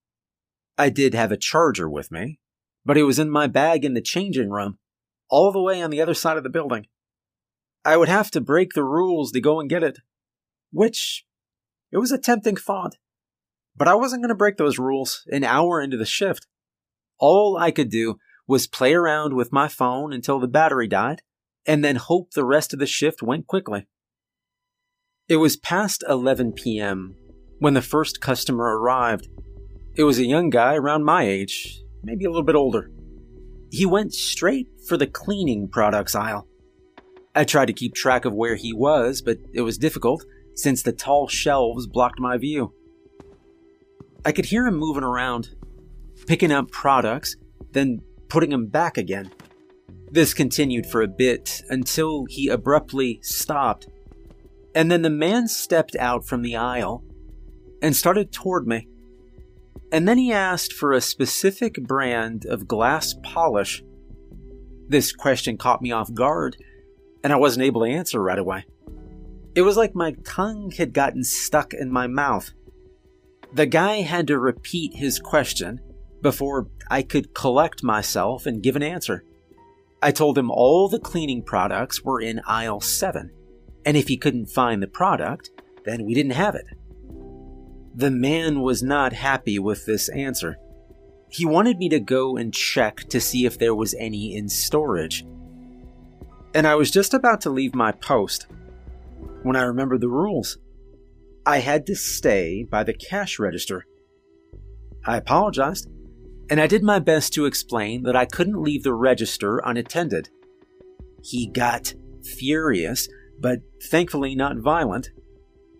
I 0.79 0.89
did 0.89 1.13
have 1.13 1.31
a 1.31 1.37
charger 1.37 1.87
with 1.87 2.11
me, 2.11 2.39
but 2.83 2.97
it 2.97 3.03
was 3.03 3.19
in 3.19 3.29
my 3.29 3.45
bag 3.45 3.85
in 3.85 3.93
the 3.93 4.01
changing 4.01 4.49
room, 4.49 4.79
all 5.29 5.51
the 5.51 5.61
way 5.61 5.81
on 5.81 5.89
the 5.89 6.01
other 6.01 6.13
side 6.13 6.37
of 6.37 6.43
the 6.43 6.49
building. 6.49 6.87
I 7.85 7.97
would 7.97 8.09
have 8.09 8.31
to 8.31 8.41
break 8.41 8.73
the 8.73 8.83
rules 8.83 9.31
to 9.31 9.41
go 9.41 9.59
and 9.59 9.69
get 9.69 9.83
it, 9.83 9.99
which 10.71 11.25
it 11.91 11.97
was 11.97 12.11
a 12.11 12.17
tempting 12.17 12.55
thought. 12.55 12.95
But 13.75 13.87
I 13.87 13.95
wasn't 13.95 14.21
going 14.21 14.29
to 14.29 14.35
break 14.35 14.57
those 14.57 14.79
rules 14.79 15.23
an 15.31 15.43
hour 15.43 15.81
into 15.81 15.97
the 15.97 16.05
shift. 16.05 16.47
All 17.19 17.57
I 17.57 17.71
could 17.71 17.89
do 17.89 18.17
was 18.47 18.67
play 18.67 18.93
around 18.93 19.35
with 19.35 19.51
my 19.51 19.67
phone 19.67 20.13
until 20.13 20.39
the 20.39 20.47
battery 20.47 20.87
died, 20.87 21.21
and 21.65 21.83
then 21.83 21.95
hope 21.95 22.31
the 22.31 22.45
rest 22.45 22.73
of 22.73 22.79
the 22.79 22.85
shift 22.85 23.21
went 23.21 23.47
quickly. 23.47 23.87
It 25.27 25.37
was 25.37 25.55
past 25.55 26.03
11 26.07 26.53
p.m. 26.53 27.15
when 27.59 27.73
the 27.73 27.81
first 27.81 28.21
customer 28.21 28.77
arrived. 28.77 29.27
It 29.95 30.03
was 30.03 30.19
a 30.19 30.25
young 30.25 30.49
guy 30.49 30.75
around 30.75 31.05
my 31.05 31.23
age, 31.23 31.81
maybe 32.03 32.25
a 32.25 32.29
little 32.29 32.43
bit 32.43 32.55
older. 32.55 32.91
He 33.73 33.87
went 33.87 34.13
straight 34.13 34.67
for 34.87 34.97
the 34.97 35.07
cleaning 35.07 35.67
products 35.67 36.13
aisle. 36.13 36.47
I 37.33 37.43
tried 37.43 37.65
to 37.65 37.73
keep 37.73 37.95
track 37.95 38.23
of 38.23 38.35
where 38.35 38.55
he 38.55 38.71
was, 38.71 39.23
but 39.23 39.39
it 39.51 39.61
was 39.61 39.79
difficult 39.79 40.23
since 40.53 40.83
the 40.83 40.91
tall 40.91 41.27
shelves 41.27 41.87
blocked 41.87 42.19
my 42.19 42.37
view. 42.37 42.71
I 44.23 44.31
could 44.31 44.45
hear 44.45 44.67
him 44.67 44.75
moving 44.75 45.03
around, 45.03 45.55
picking 46.27 46.51
up 46.51 46.69
products, 46.69 47.35
then 47.71 48.01
putting 48.29 48.51
them 48.51 48.67
back 48.67 48.99
again. 48.99 49.31
This 50.11 50.35
continued 50.35 50.85
for 50.85 51.01
a 51.01 51.07
bit 51.07 51.63
until 51.67 52.25
he 52.29 52.49
abruptly 52.49 53.21
stopped. 53.23 53.87
And 54.75 54.91
then 54.91 55.01
the 55.01 55.09
man 55.09 55.47
stepped 55.47 55.95
out 55.95 56.27
from 56.27 56.43
the 56.43 56.55
aisle 56.57 57.03
and 57.81 57.95
started 57.95 58.31
toward 58.31 58.67
me. 58.67 58.87
And 59.93 60.07
then 60.07 60.17
he 60.17 60.33
asked 60.33 60.73
for 60.73 60.91
a 60.91 60.99
specific 60.99 61.75
brand 61.75 62.45
of 62.45 62.67
glass 62.67 63.15
polish. 63.23 63.83
This 64.89 65.13
question 65.13 65.55
caught 65.55 65.83
me 65.83 65.91
off 65.91 66.13
guard 66.13 66.57
and 67.23 67.31
I 67.31 67.37
wasn't 67.37 67.65
able 67.65 67.85
to 67.85 67.91
answer 67.91 68.21
right 68.21 68.39
away. 68.39 68.65
It 69.55 69.61
was 69.61 69.77
like 69.77 69.95
my 69.95 70.15
tongue 70.25 70.71
had 70.71 70.93
gotten 70.93 71.23
stuck 71.23 71.73
in 71.73 71.91
my 71.91 72.07
mouth. 72.07 72.51
The 73.53 73.67
guy 73.67 74.01
had 74.01 74.27
to 74.27 74.39
repeat 74.39 74.95
his 74.95 75.19
question 75.19 75.79
before 76.21 76.67
I 76.89 77.03
could 77.03 77.35
collect 77.35 77.83
myself 77.83 78.47
and 78.47 78.63
give 78.63 78.75
an 78.75 78.83
answer. 78.83 79.23
I 80.01 80.11
told 80.11 80.37
him 80.37 80.49
all 80.49 80.89
the 80.89 80.99
cleaning 80.99 81.43
products 81.43 82.03
were 82.03 82.19
in 82.19 82.41
aisle 82.47 82.81
7, 82.81 83.29
and 83.85 83.95
if 83.95 84.07
he 84.07 84.17
couldn't 84.17 84.47
find 84.47 84.81
the 84.81 84.87
product, 84.87 85.51
then 85.85 86.03
we 86.03 86.13
didn't 86.13 86.31
have 86.31 86.55
it. 86.55 86.65
The 87.95 88.11
man 88.11 88.61
was 88.61 88.81
not 88.81 89.13
happy 89.13 89.59
with 89.59 89.85
this 89.85 90.09
answer. 90.09 90.57
He 91.29 91.45
wanted 91.45 91.77
me 91.77 91.89
to 91.89 91.99
go 91.99 92.37
and 92.37 92.53
check 92.53 92.97
to 93.09 93.19
see 93.19 93.45
if 93.45 93.57
there 93.57 93.75
was 93.75 93.95
any 93.95 94.35
in 94.35 94.49
storage 94.49 95.25
and 96.53 96.67
I 96.67 96.75
was 96.75 96.91
just 96.91 97.13
about 97.13 97.41
to 97.41 97.49
leave 97.49 97.73
my 97.73 97.91
post 97.91 98.47
when 99.41 99.55
I 99.55 99.63
remembered 99.63 100.01
the 100.01 100.09
rules. 100.09 100.57
I 101.45 101.57
had 101.57 101.85
to 101.87 101.95
stay 101.95 102.63
by 102.63 102.83
the 102.83 102.93
cash 102.93 103.39
register. 103.39 103.85
I 105.05 105.17
apologized, 105.17 105.89
and 106.49 106.61
I 106.61 106.67
did 106.67 106.83
my 106.83 106.99
best 106.99 107.33
to 107.33 107.45
explain 107.45 108.03
that 108.03 108.15
I 108.15 108.25
couldn't 108.25 108.61
leave 108.61 108.83
the 108.83 108.93
register 108.93 109.57
unattended. 109.65 110.29
He 111.21 111.47
got 111.47 111.93
furious, 112.37 113.09
but 113.39 113.59
thankfully 113.81 114.35
not 114.35 114.57
violent, 114.57 115.09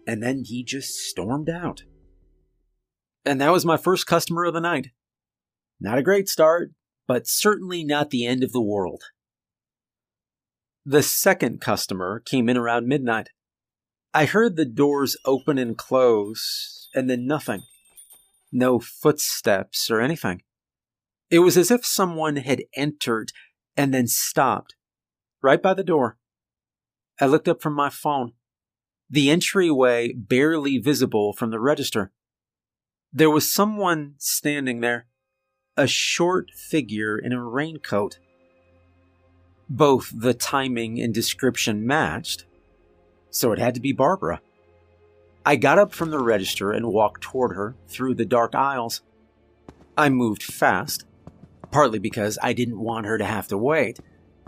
and 0.08 0.22
then 0.22 0.44
he 0.44 0.64
just 0.64 0.96
stormed 0.96 1.50
out. 1.50 1.84
And 3.26 3.40
that 3.40 3.52
was 3.52 3.66
my 3.66 3.78
first 3.78 4.06
customer 4.06 4.46
of 4.46 4.54
the 4.54 4.62
night. 4.62 4.90
Not 5.80 5.98
a 5.98 6.04
great 6.04 6.28
start, 6.28 6.72
but 7.08 7.28
certainly 7.28 7.84
not 7.84 8.10
the 8.10 8.26
end 8.26 8.44
of 8.44 8.52
the 8.52 8.62
world. 8.62 9.04
The 10.86 11.04
second 11.04 11.62
customer 11.62 12.20
came 12.20 12.50
in 12.50 12.58
around 12.58 12.88
midnight. 12.88 13.30
I 14.14 14.26
heard 14.26 14.56
the 14.56 14.66
doors 14.66 15.18
open 15.26 15.58
and 15.58 15.78
close, 15.78 16.90
and 16.94 17.10
then 17.10 17.26
nothing. 17.26 17.64
No 18.52 18.80
footsteps 18.80 19.90
or 19.90 20.02
anything. 20.02 20.44
It 21.32 21.40
was 21.40 21.58
as 21.58 21.72
if 21.72 21.86
someone 21.86 22.36
had 22.36 22.64
entered 22.76 23.32
and 23.76 23.94
then 23.94 24.08
stopped, 24.08 24.76
right 25.42 25.62
by 25.62 25.74
the 25.74 25.84
door. 25.84 26.18
I 27.20 27.26
looked 27.26 27.48
up 27.48 27.62
from 27.62 27.74
my 27.74 27.90
phone. 27.90 28.34
The 29.10 29.32
entryway 29.32 30.14
barely 30.14 30.78
visible 30.78 31.34
from 31.34 31.50
the 31.50 31.60
register. 31.60 32.12
There 33.16 33.30
was 33.30 33.52
someone 33.52 34.16
standing 34.18 34.82
there, 34.82 35.06
a 35.78 35.86
short 35.86 36.50
figure 36.50 37.16
in 37.16 37.32
a 37.32 37.44
raincoat. 37.44 38.18
Both 39.70 40.12
the 40.16 40.34
timing 40.34 41.00
and 41.00 41.14
description 41.14 41.86
matched, 41.86 42.46
so 43.30 43.52
it 43.52 43.60
had 43.60 43.76
to 43.76 43.80
be 43.80 43.92
Barbara. 43.92 44.42
I 45.46 45.58
got 45.58 45.78
up 45.78 45.94
from 45.94 46.10
the 46.10 46.18
register 46.18 46.72
and 46.72 46.88
walked 46.88 47.22
toward 47.22 47.56
her 47.56 47.76
through 47.88 48.16
the 48.16 48.26
dark 48.26 48.56
aisles. 48.56 49.02
I 49.96 50.10
moved 50.10 50.42
fast, 50.42 51.06
partly 51.70 52.00
because 52.00 52.40
I 52.42 52.54
didn't 52.54 52.80
want 52.80 53.06
her 53.06 53.20
to 53.20 53.26
have 53.26 53.48
to 53.50 53.60
wait, 53.60 54.00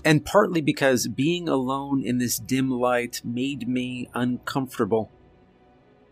and 0.04 0.26
partly 0.26 0.62
because 0.62 1.08
being 1.08 1.48
alone 1.48 2.02
in 2.04 2.18
this 2.18 2.40
dim 2.40 2.72
light 2.72 3.22
made 3.24 3.68
me 3.68 4.10
uncomfortable. 4.16 5.12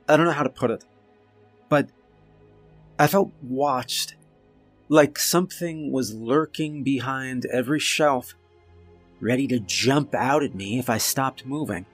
I 0.07 0.17
don't 0.17 0.27
know 0.27 0.33
how 0.33 0.43
to 0.43 0.49
put 0.49 0.69
it, 0.69 0.85
but 1.67 1.89
I 3.03 3.07
felt 3.07 3.33
watched, 3.41 4.15
like 4.87 5.19
something 5.19 5.91
was 5.91 6.13
lurking 6.13 6.83
behind 6.83 7.45
every 7.47 7.81
shelf 7.81 8.33
ready 9.19 9.45
to 9.47 9.59
jump 9.59 10.15
out 10.15 10.41
at 10.41 10.55
me 10.55 10.79
if 10.79 10.89
I 10.89 10.99
stopped 10.99 11.45
moving. 11.45 11.85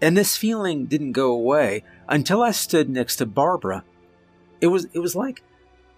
And 0.00 0.16
this 0.16 0.36
feeling 0.36 0.86
didn't 0.86 1.10
go 1.10 1.32
away 1.32 1.82
until 2.08 2.40
I 2.40 2.52
stood 2.52 2.88
next 2.88 3.16
to 3.16 3.26
Barbara. 3.26 3.82
It 4.60 4.68
was 4.68 4.84
it 4.92 5.00
was 5.00 5.16
like 5.16 5.42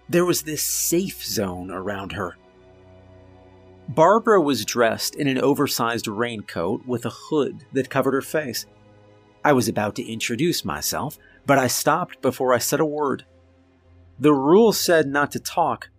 there 0.09 0.25
was 0.25 0.41
this 0.41 0.63
safe 0.63 1.23
zone 1.23 1.69
around 1.69 2.13
her. 2.13 2.35
Barbara 3.89 4.41
was 4.41 4.65
dressed 4.65 5.13
in 5.13 5.27
an 5.27 5.37
oversized 5.37 6.07
raincoat 6.07 6.83
with 6.87 7.05
a 7.05 7.13
hood 7.13 7.63
that 7.73 7.91
covered 7.91 8.15
her 8.15 8.23
face. 8.23 8.65
I 9.43 9.53
was 9.53 9.67
about 9.67 9.93
to 9.97 10.11
introduce 10.11 10.65
myself, 10.65 11.19
but 11.45 11.59
I 11.59 11.67
stopped 11.67 12.23
before 12.23 12.55
I 12.55 12.57
said 12.57 12.79
a 12.79 12.85
word. 12.85 13.23
The 14.19 14.33
rule 14.33 14.71
said 14.71 15.07
not 15.07 15.31
to 15.31 15.39
talk 15.39 15.89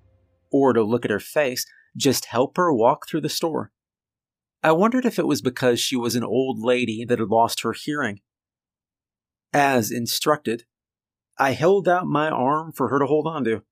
or 0.50 0.72
to 0.72 0.82
look 0.82 1.04
at 1.04 1.10
her 1.10 1.20
face, 1.20 1.66
just 1.96 2.26
help 2.26 2.56
her 2.56 2.72
walk 2.72 3.06
through 3.06 3.20
the 3.20 3.28
store. 3.28 3.72
I 4.62 4.72
wondered 4.72 5.04
if 5.04 5.18
it 5.18 5.26
was 5.26 5.42
because 5.42 5.78
she 5.78 5.96
was 5.96 6.16
an 6.16 6.24
old 6.24 6.58
lady 6.58 7.04
that 7.04 7.18
had 7.18 7.28
lost 7.28 7.60
her 7.62 7.72
hearing. 7.72 8.20
As 9.52 9.90
instructed, 9.90 10.64
I 11.38 11.52
held 11.52 11.86
out 11.88 12.06
my 12.06 12.30
arm 12.30 12.72
for 12.72 12.88
her 12.88 12.98
to 12.98 13.06
hold 13.06 13.26
on 13.26 13.44
to. 13.44 13.62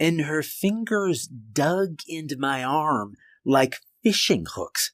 And 0.00 0.22
her 0.22 0.42
fingers 0.42 1.26
dug 1.26 2.00
into 2.08 2.36
my 2.38 2.64
arm 2.64 3.14
like 3.44 3.76
fishing 4.02 4.46
hooks. 4.54 4.92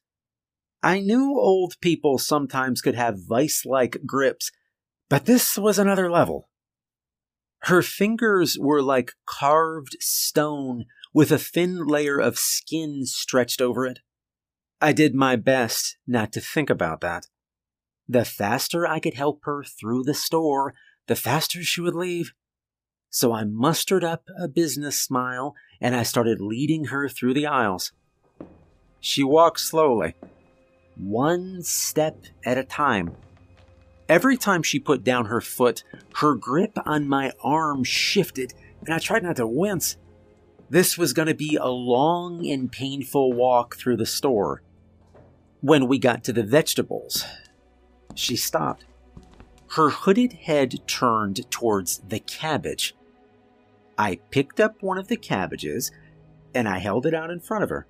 I 0.83 1.01
knew 1.01 1.39
old 1.39 1.75
people 1.81 2.19
sometimes 2.19 2.83
could 2.83 2.95
have 2.95 3.27
vice 3.27 3.65
like 3.65 3.99
grips, 4.05 4.51
but 5.09 5.27
this 5.27 5.57
was 5.57 5.79
another 5.79 6.11
level. 6.11 6.50
Her 7.65 7.83
fingers 7.83 8.57
were 8.59 8.83
like 8.83 9.13
carved 9.27 9.97
stone 10.01 10.87
with 11.13 11.31
a 11.31 11.39
thin 11.39 11.87
layer 11.87 12.19
of 12.19 12.39
skin 12.39 13.05
stretched 13.05 13.61
over 13.61 13.87
it. 13.87 14.01
I 14.81 14.93
did 14.93 15.15
my 15.15 15.37
best 15.37 15.99
not 16.07 16.33
to 16.33 16.41
think 16.41 16.71
about 16.71 17.01
that. 17.03 17.27
The 18.09 18.25
faster 18.25 18.87
I 18.87 18.99
could 18.99 19.15
help 19.15 19.41
her 19.45 19.63
through 19.63 20.05
the 20.05 20.15
store, 20.15 20.75
the 21.07 21.17
faster 21.17 21.63
she 21.63 21.81
would 21.81 21.95
leave. 21.95 22.33
So 23.11 23.33
I 23.33 23.45
mustered 23.45 24.05
up 24.05 24.25
a 24.39 24.49
business 24.49 24.99
smile 24.99 25.55
and 25.81 25.95
I 25.95 26.03
started 26.03 26.41
leading 26.41 26.87
her 26.87 27.09
through 27.09 27.35
the 27.35 27.47
aisles. 27.47 27.93
She 29.01 29.23
walked 29.23 29.61
slowly, 29.61 30.15
one 30.97 31.63
step 31.63 32.25
at 32.45 32.59
a 32.59 32.65
time. 32.65 33.17
Every 34.11 34.37
time 34.37 34.65
she 34.65 34.81
put 34.81 35.05
down 35.05 35.27
her 35.27 35.41
foot, 35.41 35.85
her 36.17 36.35
grip 36.35 36.77
on 36.85 37.07
my 37.07 37.31
arm 37.45 37.85
shifted, 37.85 38.53
and 38.85 38.93
I 38.93 38.99
tried 38.99 39.23
not 39.23 39.37
to 39.37 39.47
wince. 39.47 39.99
This 40.69 40.99
was 40.99 41.13
going 41.13 41.29
to 41.29 41.35
be 41.35 41.55
a 41.55 41.69
long 41.69 42.45
and 42.45 42.73
painful 42.73 43.33
walk 43.33 43.77
through 43.77 43.99
the 43.99 44.05
store. 44.07 44.63
When 45.61 45.87
we 45.87 46.01
got 46.01 46.25
to 46.25 46.33
the 46.33 46.43
vegetables, 46.43 47.25
she 48.17 48.35
stopped. 48.35 48.85
Her 49.77 49.91
hooded 49.91 50.33
head 50.33 50.81
turned 50.89 51.49
towards 51.49 51.99
the 51.99 52.19
cabbage. 52.19 52.97
I 53.97 54.17
picked 54.33 54.59
up 54.59 54.83
one 54.83 54.99
of 54.99 55.07
the 55.07 55.17
cabbages 55.17 55.93
and 56.53 56.69
I 56.69 56.79
held 56.79 57.07
it 57.07 57.15
out 57.15 57.31
in 57.31 57.39
front 57.39 57.63
of 57.63 57.71
her. 57.71 57.87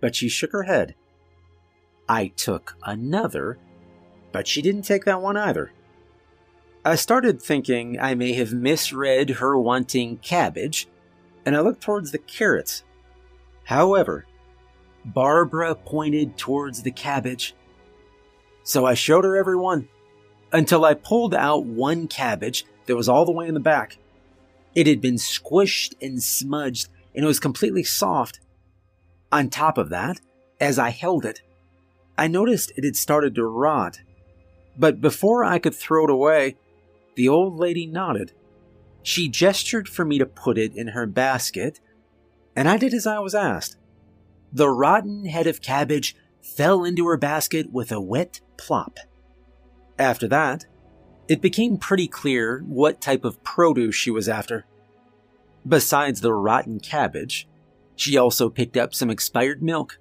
But 0.00 0.16
she 0.16 0.30
shook 0.30 0.52
her 0.52 0.62
head. 0.62 0.94
I 2.08 2.28
took 2.28 2.78
another, 2.84 3.58
but 4.36 4.46
she 4.46 4.60
didn't 4.60 4.82
take 4.82 5.06
that 5.06 5.22
one 5.22 5.38
either. 5.38 5.72
I 6.84 6.96
started 6.96 7.40
thinking 7.40 7.98
I 7.98 8.14
may 8.14 8.34
have 8.34 8.52
misread 8.52 9.30
her 9.30 9.58
wanting 9.58 10.18
cabbage, 10.18 10.88
and 11.46 11.56
I 11.56 11.60
looked 11.60 11.80
towards 11.80 12.12
the 12.12 12.18
carrots. 12.18 12.84
However, 13.64 14.26
Barbara 15.06 15.74
pointed 15.74 16.36
towards 16.36 16.82
the 16.82 16.90
cabbage. 16.90 17.54
So 18.62 18.84
I 18.84 18.92
showed 18.92 19.24
her 19.24 19.38
every 19.38 19.56
one 19.56 19.88
until 20.52 20.84
I 20.84 20.92
pulled 20.92 21.34
out 21.34 21.64
one 21.64 22.06
cabbage 22.06 22.66
that 22.84 22.94
was 22.94 23.08
all 23.08 23.24
the 23.24 23.32
way 23.32 23.48
in 23.48 23.54
the 23.54 23.58
back. 23.58 23.96
It 24.74 24.86
had 24.86 25.00
been 25.00 25.14
squished 25.14 25.94
and 26.02 26.22
smudged 26.22 26.90
and 27.14 27.24
it 27.24 27.26
was 27.26 27.40
completely 27.40 27.84
soft. 27.84 28.40
On 29.32 29.48
top 29.48 29.78
of 29.78 29.88
that, 29.88 30.20
as 30.60 30.78
I 30.78 30.90
held 30.90 31.24
it, 31.24 31.40
I 32.18 32.28
noticed 32.28 32.72
it 32.76 32.84
had 32.84 32.96
started 32.96 33.34
to 33.34 33.44
rot. 33.44 34.00
But 34.78 35.00
before 35.00 35.44
I 35.44 35.58
could 35.58 35.74
throw 35.74 36.04
it 36.04 36.10
away, 36.10 36.56
the 37.14 37.28
old 37.28 37.58
lady 37.58 37.86
nodded. 37.86 38.32
She 39.02 39.28
gestured 39.28 39.88
for 39.88 40.04
me 40.04 40.18
to 40.18 40.26
put 40.26 40.58
it 40.58 40.74
in 40.76 40.88
her 40.88 41.06
basket, 41.06 41.80
and 42.54 42.68
I 42.68 42.76
did 42.76 42.92
as 42.92 43.06
I 43.06 43.18
was 43.20 43.34
asked. 43.34 43.76
The 44.52 44.68
rotten 44.68 45.26
head 45.26 45.46
of 45.46 45.62
cabbage 45.62 46.16
fell 46.42 46.84
into 46.84 47.06
her 47.06 47.16
basket 47.16 47.72
with 47.72 47.90
a 47.90 48.00
wet 48.00 48.40
plop. 48.56 48.98
After 49.98 50.28
that, 50.28 50.66
it 51.28 51.40
became 51.40 51.78
pretty 51.78 52.06
clear 52.06 52.62
what 52.66 53.00
type 53.00 53.24
of 53.24 53.42
produce 53.42 53.94
she 53.94 54.10
was 54.10 54.28
after. 54.28 54.66
Besides 55.66 56.20
the 56.20 56.34
rotten 56.34 56.78
cabbage, 56.78 57.48
she 57.96 58.16
also 58.16 58.48
picked 58.48 58.76
up 58.76 58.94
some 58.94 59.10
expired 59.10 59.62
milk, 59.62 59.98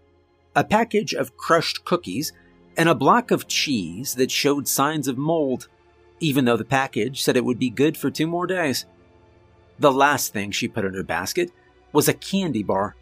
a 0.55 0.63
package 0.63 1.13
of 1.13 1.37
crushed 1.37 1.85
cookies, 1.85 2.33
and 2.77 2.89
a 2.89 2.95
block 2.95 3.31
of 3.31 3.47
cheese 3.47 4.15
that 4.15 4.31
showed 4.31 4.67
signs 4.67 5.07
of 5.07 5.17
mold, 5.17 5.67
even 6.19 6.45
though 6.45 6.57
the 6.57 6.65
package 6.65 7.21
said 7.21 7.37
it 7.37 7.45
would 7.45 7.59
be 7.59 7.69
good 7.69 7.97
for 7.97 8.09
two 8.09 8.27
more 8.27 8.47
days. 8.47 8.85
The 9.79 9.91
last 9.91 10.33
thing 10.33 10.51
she 10.51 10.67
put 10.67 10.85
in 10.85 10.93
her 10.93 11.03
basket 11.03 11.51
was 11.91 12.07
a 12.07 12.13
candy 12.13 12.63
bar. 12.63 12.95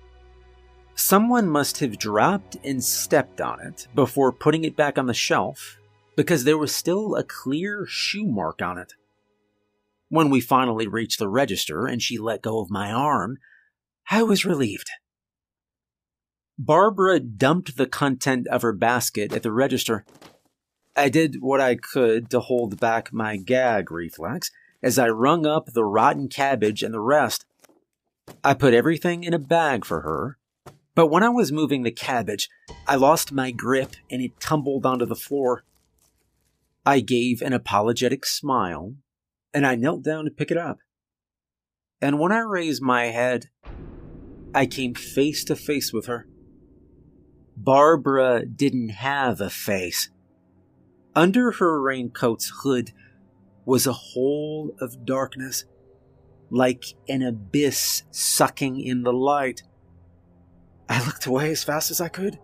Someone 0.96 1.50
must 1.50 1.80
have 1.80 1.98
dropped 1.98 2.58
and 2.64 2.84
stepped 2.84 3.42
on 3.42 3.60
it 3.60 3.88
before 3.96 4.32
putting 4.32 4.64
it 4.64 4.76
back 4.76 4.98
on 4.98 5.08
the 5.08 5.14
shelf 5.14 5.80
because 6.16 6.44
there 6.44 6.58
was 6.58 6.76
still 6.76 7.16
a 7.16 7.24
clear 7.24 7.86
shoe 7.88 8.26
mark 8.26 8.62
on 8.62 8.78
it. 8.78 8.94
When 10.10 10.30
we 10.30 10.42
finally 10.42 10.88
reached 10.88 11.18
the 11.18 11.28
register 11.28 11.88
and 11.88 12.02
she 12.02 12.20
let 12.20 12.44
go 12.44 12.60
of 12.60 12.70
my 12.70 12.92
arm, 12.92 13.38
I 14.12 14.22
was 14.22 14.46
relieved. 14.46 14.92
Barbara 16.60 17.20
dumped 17.20 17.78
the 17.78 17.88
content 17.88 18.48
of 18.48 18.62
her 18.62 18.74
basket 18.74 19.34
at 19.34 19.44
the 19.44 19.52
register. 19.52 20.06
I 20.96 21.10
did 21.10 21.42
what 21.42 21.60
I 21.60 21.76
could 21.76 22.30
to 22.30 22.40
hold 22.40 22.80
back 22.80 23.12
my 23.12 23.38
gag 23.38 23.92
reflex 23.92 24.52
as 24.84 25.00
I 25.00 25.10
wrung 25.10 25.48
up 25.48 25.68
the 25.68 25.84
rotten 25.84 26.28
cabbage 26.28 26.84
and 26.84 26.94
the 26.94 27.00
rest. 27.00 27.46
I 28.44 28.54
put 28.54 28.76
everything 28.76 29.24
in 29.24 29.34
a 29.34 29.40
bag 29.40 29.84
for 29.84 30.02
her, 30.02 30.38
but 30.94 31.08
when 31.08 31.24
I 31.24 31.30
was 31.30 31.52
moving 31.52 31.82
the 31.82 31.92
cabbage, 31.92 32.50
I 32.88 32.98
lost 32.98 33.32
my 33.32 33.50
grip 33.50 33.96
and 34.12 34.22
it 34.22 34.40
tumbled 34.40 34.86
onto 34.86 35.06
the 35.06 35.16
floor. 35.16 35.64
I 36.86 37.00
gave 37.00 37.42
an 37.42 37.54
apologetic 37.54 38.26
smile 38.26 38.94
and 39.54 39.66
I 39.66 39.76
knelt 39.76 40.04
down 40.04 40.26
to 40.26 40.32
pick 40.32 40.52
it 40.52 40.58
up. 40.58 40.80
And 42.00 42.20
when 42.20 42.32
I 42.32 42.40
raised 42.40 42.82
my 42.84 43.06
head, 43.06 43.50
I 44.54 44.68
came 44.68 44.94
face 44.94 45.44
to 45.46 45.56
face 45.56 45.92
with 45.92 46.06
her. 46.06 46.28
Barbara 47.56 48.46
didn't 48.46 48.90
have 48.90 49.40
a 49.42 49.50
face. 49.50 50.10
Under 51.16 51.52
her 51.52 51.82
raincoat's 51.82 52.52
hood 52.64 52.92
was 53.66 53.86
a 53.86 53.94
hole 53.94 54.76
of 54.82 55.06
darkness, 55.06 55.66
like 56.50 56.84
an 57.08 57.22
abyss 57.22 58.04
sucking 58.12 58.80
in 58.80 59.04
the 59.04 59.14
light. 59.14 59.64
I 60.90 61.06
looked 61.06 61.26
away 61.26 61.52
as 61.52 61.64
fast 61.64 61.92
as 61.92 62.02
I 62.02 62.08
could. 62.08 62.40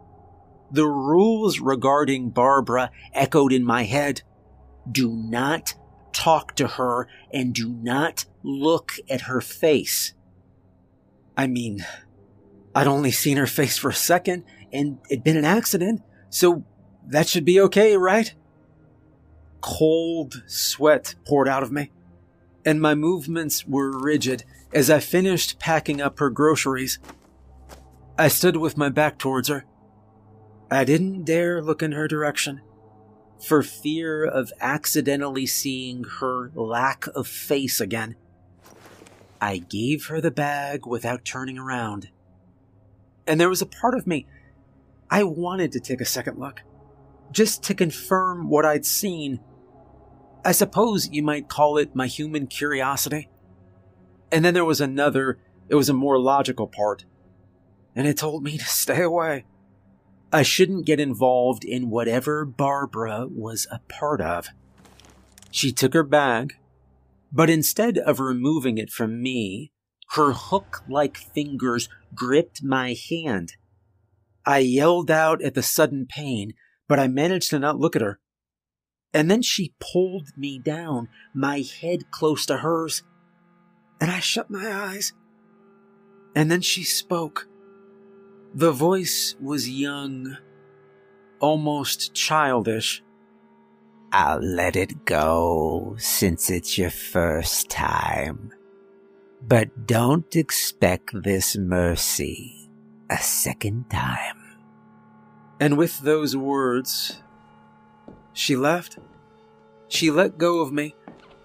The 0.72 0.88
rules 0.88 1.60
regarding 1.60 2.30
Barbara 2.30 2.92
echoed 3.14 3.52
in 3.52 3.66
my 3.66 3.84
head. 3.84 4.22
Do 4.90 5.12
not 5.12 5.74
talk 6.14 6.56
to 6.56 6.68
her 6.68 7.08
and 7.34 7.54
do 7.54 7.70
not 7.70 8.26
look 8.44 8.94
at 9.10 9.22
her 9.22 9.42
face. 9.42 10.14
I 11.36 11.48
mean, 11.48 11.86
I'd 12.76 12.88
only 12.88 13.12
seen 13.12 13.38
her 13.38 13.48
face 13.48 13.78
for 13.78 13.90
a 13.90 13.94
second 13.96 14.44
and 14.72 15.00
it'd 15.10 15.24
been 15.24 15.38
an 15.38 15.46
accident, 15.46 16.02
so 16.30 16.64
that 17.08 17.28
should 17.28 17.46
be 17.46 17.60
okay, 17.62 17.98
right? 17.98 18.34
Cold 19.62 20.44
sweat 20.48 21.16
poured 21.26 21.48
out 21.48 21.64
of 21.64 21.72
me, 21.72 21.92
and 22.66 22.82
my 22.82 22.96
movements 22.96 23.68
were 23.68 23.98
rigid 23.98 24.44
as 24.74 24.90
I 24.90 25.00
finished 25.00 25.60
packing 25.60 26.02
up 26.02 26.20
her 26.20 26.30
groceries. 26.30 27.00
I 28.18 28.28
stood 28.28 28.58
with 28.58 28.78
my 28.78 28.90
back 28.90 29.18
towards 29.18 29.48
her. 29.48 29.66
I 30.70 30.84
didn't 30.84 31.24
dare 31.24 31.62
look 31.62 31.82
in 31.82 31.94
her 31.94 32.08
direction 32.08 32.62
for 33.44 33.64
fear 33.64 34.24
of 34.26 34.52
accidentally 34.60 35.46
seeing 35.46 36.04
her 36.20 36.52
lack 36.54 37.08
of 37.16 37.28
face 37.28 37.80
again. 37.80 38.16
I 39.42 39.58
gave 39.58 40.08
her 40.08 40.20
the 40.20 40.32
bag 40.32 40.86
without 40.86 41.24
turning 41.24 41.58
around. 41.58 42.10
And 43.26 43.40
there 43.40 43.50
was 43.50 43.62
a 43.62 43.66
part 43.66 43.96
of 43.96 44.06
me 44.06 44.28
I 45.12 45.24
wanted 45.24 45.72
to 45.72 45.80
take 45.80 46.02
a 46.02 46.06
second 46.06 46.40
look, 46.40 46.62
just 47.32 47.64
to 47.64 47.74
confirm 47.74 48.50
what 48.50 48.66
I'd 48.66 48.86
seen. 48.86 49.40
I 50.46 50.52
suppose 50.52 51.10
you 51.10 51.24
might 51.24 51.50
call 51.50 51.78
it 51.78 51.96
my 51.96 52.08
human 52.08 52.48
curiosity. 52.48 53.30
And 54.32 54.46
then 54.46 54.54
there 54.54 54.66
was 54.66 54.82
another, 54.82 55.40
it 55.68 55.76
was 55.76 55.90
a 55.90 55.94
more 55.94 56.20
logical 56.20 56.68
part, 56.68 57.06
and 57.96 58.08
it 58.08 58.18
told 58.18 58.44
me 58.44 58.58
to 58.58 58.66
stay 58.66 59.02
away. 59.02 59.46
I 60.32 60.44
shouldn't 60.44 60.86
get 60.86 61.00
involved 61.00 61.66
in 61.66 61.90
whatever 61.90 62.46
Barbara 62.46 63.28
was 63.28 63.66
a 63.72 63.80
part 63.90 64.22
of. 64.22 64.50
She 65.50 65.72
took 65.72 65.96
her 65.96 66.04
bag, 66.04 66.54
but 67.32 67.50
instead 67.50 67.98
of 67.98 68.20
removing 68.20 68.78
it 68.78 68.92
from 68.92 69.24
me, 69.24 69.72
her 70.12 70.34
hook 70.34 70.84
like 70.88 71.18
fingers 71.18 71.90
gripped 72.14 72.64
my 72.64 72.96
hand. 73.10 73.56
I 74.50 74.58
yelled 74.58 75.12
out 75.12 75.44
at 75.44 75.54
the 75.54 75.62
sudden 75.62 76.08
pain, 76.08 76.54
but 76.88 76.98
I 76.98 77.08
managed 77.08 77.52
to 77.52 77.60
not 77.60 77.78
look 77.78 77.96
at 77.96 78.02
her. 78.02 78.20
And 79.14 79.30
then 79.30 79.44
she 79.44 79.76
pulled 79.80 80.30
me 80.36 80.58
down, 80.58 81.08
my 81.36 81.60
head 81.60 82.10
close 82.10 82.48
to 82.48 82.58
hers, 82.58 83.04
and 84.02 84.10
I 84.10 84.18
shut 84.18 84.50
my 84.50 84.74
eyes. 84.74 85.14
And 86.36 86.50
then 86.50 86.62
she 86.62 86.84
spoke. 86.84 87.48
The 88.56 88.72
voice 88.72 89.36
was 89.40 89.70
young, 89.70 90.38
almost 91.40 92.16
childish. 92.16 93.04
I'll 94.12 94.42
let 94.42 94.76
it 94.76 95.06
go 95.06 95.96
since 96.00 96.50
it's 96.50 96.76
your 96.76 96.90
first 96.90 97.70
time. 97.70 98.52
But 99.48 99.86
don't 99.86 100.36
expect 100.36 101.12
this 101.22 101.56
mercy 101.56 102.72
a 103.12 103.18
second 103.18 103.92
time. 103.92 104.39
And 105.60 105.78
with 105.78 106.00
those 106.00 106.38
words, 106.38 107.22
she 108.34 108.56
left. 108.56 108.98
She 109.90 110.10
let 110.10 110.38
go 110.38 110.62
of 110.62 110.72
me, 110.72 110.96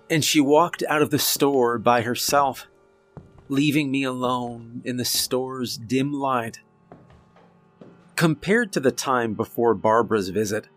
and 0.09 0.25
she 0.25 0.41
walked 0.41 0.85
out 0.89 1.03
of 1.03 1.11
the 1.11 1.19
store 1.19 1.79
by 1.79 2.03
herself, 2.03 2.67
leaving 3.49 3.91
me 3.91 4.05
alone 4.05 4.83
in 4.85 4.97
the 4.97 5.05
store's 5.05 5.77
dim 5.77 6.13
light. 6.13 6.61
Compared 8.15 8.73
to 8.73 8.81
the 8.81 8.93
time 8.93 9.35
before 9.35 9.75
Barbara's 9.75 10.29
visit, 10.29 10.69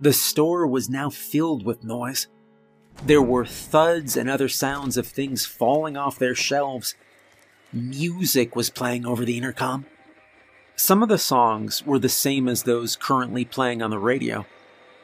the 0.00 0.12
store 0.12 0.66
was 0.66 0.88
now 0.88 1.10
filled 1.10 1.64
with 1.66 1.84
noise. 1.84 2.28
There 3.04 3.22
were 3.22 3.44
thuds 3.44 4.16
and 4.16 4.30
other 4.30 4.48
sounds 4.48 4.96
of 4.96 5.06
things 5.06 5.44
falling 5.44 5.96
off 5.96 6.18
their 6.18 6.34
shelves. 6.34 6.94
Music 7.72 8.56
was 8.56 8.70
playing 8.70 9.04
over 9.04 9.24
the 9.24 9.36
intercom. 9.36 9.84
Some 10.76 11.04
of 11.04 11.08
the 11.08 11.18
songs 11.18 11.86
were 11.86 12.00
the 12.00 12.08
same 12.08 12.48
as 12.48 12.64
those 12.64 12.96
currently 12.96 13.44
playing 13.44 13.80
on 13.80 13.90
the 13.90 13.98
radio, 13.98 14.44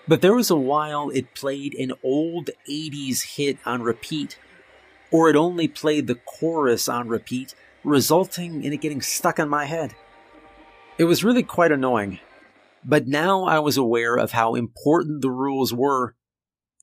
but 0.09 0.21
there 0.21 0.35
was 0.35 0.51
a 0.51 0.57
while 0.57 1.11
it 1.11 1.35
played 1.35 1.75
an 1.75 1.93
old 2.03 2.51
80s 2.69 3.37
hit 3.37 3.59
on 3.65 3.81
repeat, 3.83 4.37
or 5.13 5.31
it 5.31 5.37
only 5.37 5.69
played 5.69 6.09
the 6.09 6.17
chorus 6.17 6.89
on 6.89 7.09
repeat, 7.09 7.55
resulting 7.85 8.65
in 8.65 8.73
it 8.73 8.81
getting 8.81 9.01
stuck 9.01 9.39
in 9.39 9.49
my 9.49 9.65
head. 9.67 9.95
It 10.99 11.05
was 11.05 11.23
really 11.23 11.45
quite 11.45 11.71
annoying. 11.71 12.19
But 12.85 13.07
now 13.07 13.45
I 13.45 13.61
was 13.61 13.77
aware 13.77 14.17
of 14.17 14.33
how 14.33 14.57
important 14.57 15.23
the 15.23 15.31
rules 15.31 15.73
were, 15.73 16.17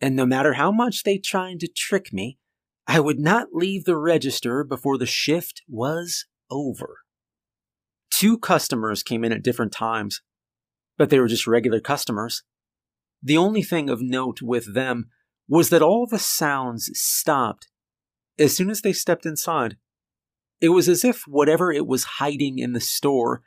and 0.02 0.16
no 0.16 0.26
matter 0.26 0.54
how 0.54 0.72
much 0.72 1.04
they 1.04 1.18
tried 1.18 1.60
to 1.60 1.68
trick 1.68 2.14
me, 2.14 2.38
I 2.88 3.02
would 3.02 3.20
not 3.20 3.50
leave 3.52 3.84
the 3.84 3.98
register 3.98 4.64
before 4.64 4.98
the 4.98 5.06
shift 5.06 5.62
was 5.68 6.26
over. 6.50 7.00
Two 8.18 8.40
customers 8.40 9.04
came 9.04 9.24
in 9.24 9.32
at 9.32 9.44
different 9.44 9.72
times, 9.72 10.22
but 10.98 11.12
they 11.12 11.20
were 11.20 11.28
just 11.28 11.46
regular 11.46 11.80
customers. 11.80 12.42
The 13.22 13.38
only 13.38 13.62
thing 13.62 13.92
of 13.92 14.02
note 14.02 14.42
with 14.42 14.74
them 14.74 15.12
was 15.48 15.70
that 15.70 15.84
all 15.84 16.08
the 16.08 16.18
sounds 16.18 16.90
stopped 16.96 17.68
as 18.40 18.58
soon 18.58 18.72
as 18.72 18.82
they 18.82 18.92
stepped 18.92 19.28
inside. 19.28 19.78
It 20.60 20.70
was 20.70 20.90
as 20.90 21.06
if 21.06 21.26
whatever 21.28 21.72
it 21.72 21.86
was 21.86 22.18
hiding 22.18 22.58
in 22.58 22.74
the 22.74 22.80
store 22.80 23.44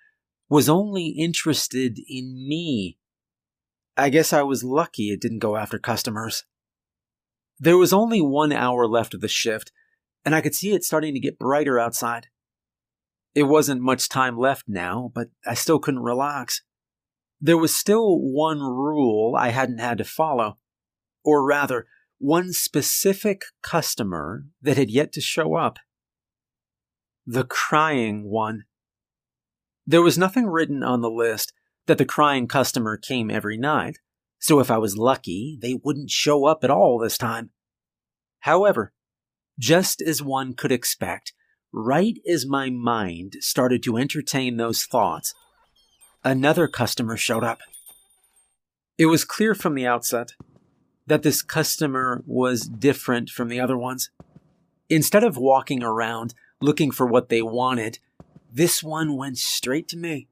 was 0.48 0.68
only 0.68 1.16
interested 1.18 1.98
in 2.08 2.46
me. 2.48 2.96
I 3.96 4.08
guess 4.08 4.32
I 4.32 4.42
was 4.42 4.62
lucky 4.62 5.10
it 5.10 5.20
didn't 5.20 5.40
go 5.40 5.56
after 5.56 5.80
customers. 5.80 6.44
There 7.58 7.76
was 7.76 7.92
only 7.92 8.20
one 8.20 8.52
hour 8.52 8.86
left 8.86 9.14
of 9.14 9.20
the 9.20 9.26
shift, 9.26 9.72
and 10.24 10.32
I 10.32 10.40
could 10.40 10.54
see 10.54 10.70
it 10.74 10.84
starting 10.84 11.12
to 11.14 11.20
get 11.20 11.40
brighter 11.40 11.76
outside. 11.76 12.28
It 13.34 13.44
wasn't 13.44 13.80
much 13.80 14.08
time 14.08 14.38
left 14.38 14.64
now, 14.66 15.10
but 15.14 15.28
I 15.46 15.54
still 15.54 15.78
couldn't 15.78 16.00
relax. 16.02 16.62
There 17.40 17.58
was 17.58 17.74
still 17.74 18.18
one 18.18 18.60
rule 18.60 19.34
I 19.36 19.48
hadn't 19.48 19.78
had 19.78 19.98
to 19.98 20.04
follow, 20.04 20.58
or 21.24 21.44
rather, 21.44 21.86
one 22.18 22.52
specific 22.52 23.42
customer 23.62 24.44
that 24.60 24.76
had 24.76 24.90
yet 24.90 25.12
to 25.12 25.20
show 25.20 25.54
up. 25.54 25.78
The 27.26 27.44
crying 27.44 28.28
one. 28.30 28.64
There 29.86 30.02
was 30.02 30.18
nothing 30.18 30.46
written 30.46 30.82
on 30.82 31.00
the 31.00 31.10
list 31.10 31.52
that 31.86 31.98
the 31.98 32.04
crying 32.04 32.46
customer 32.46 32.96
came 32.96 33.30
every 33.30 33.56
night, 33.56 33.98
so 34.38 34.60
if 34.60 34.70
I 34.70 34.78
was 34.78 34.96
lucky, 34.96 35.58
they 35.62 35.78
wouldn't 35.82 36.10
show 36.10 36.46
up 36.46 36.62
at 36.62 36.70
all 36.70 36.98
this 36.98 37.16
time. 37.16 37.50
However, 38.40 38.92
just 39.58 40.02
as 40.02 40.22
one 40.22 40.54
could 40.54 40.72
expect, 40.72 41.32
right 41.72 42.18
as 42.28 42.46
my 42.46 42.70
mind 42.70 43.36
started 43.40 43.82
to 43.84 43.96
entertain 43.96 44.56
those 44.56 44.84
thoughts, 44.84 45.34
another 46.24 46.68
customer 46.68 47.16
showed 47.16 47.44
up. 47.44 47.60
It 48.98 49.06
was 49.06 49.24
clear 49.24 49.54
from 49.54 49.74
the 49.74 49.86
outset 49.86 50.32
that 51.06 51.22
this 51.22 51.42
customer 51.42 52.22
was 52.26 52.68
different 52.68 53.30
from 53.30 53.48
the 53.48 53.60
other 53.60 53.76
ones. 53.76 54.10
Instead 54.88 55.24
of 55.24 55.36
walking 55.36 55.82
around 55.82 56.34
looking 56.60 56.90
for 56.90 57.06
what 57.06 57.28
they 57.28 57.42
wanted, 57.42 57.98
this 58.52 58.82
one 58.82 59.16
went 59.16 59.38
straight 59.38 59.88
to 59.88 59.96
me. 59.96 60.28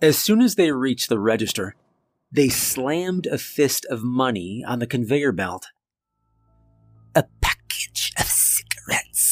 As 0.00 0.18
soon 0.18 0.42
as 0.42 0.54
they 0.54 0.70
reached 0.72 1.08
the 1.08 1.18
register, 1.18 1.74
they 2.30 2.48
slammed 2.48 3.26
a 3.26 3.38
fist 3.38 3.86
of 3.90 4.02
money 4.02 4.62
on 4.66 4.78
the 4.78 4.86
conveyor 4.86 5.32
belt. 5.32 5.66
A 7.14 7.24
package 7.40 8.12
of 8.18 8.26
cigarettes, 8.26 9.22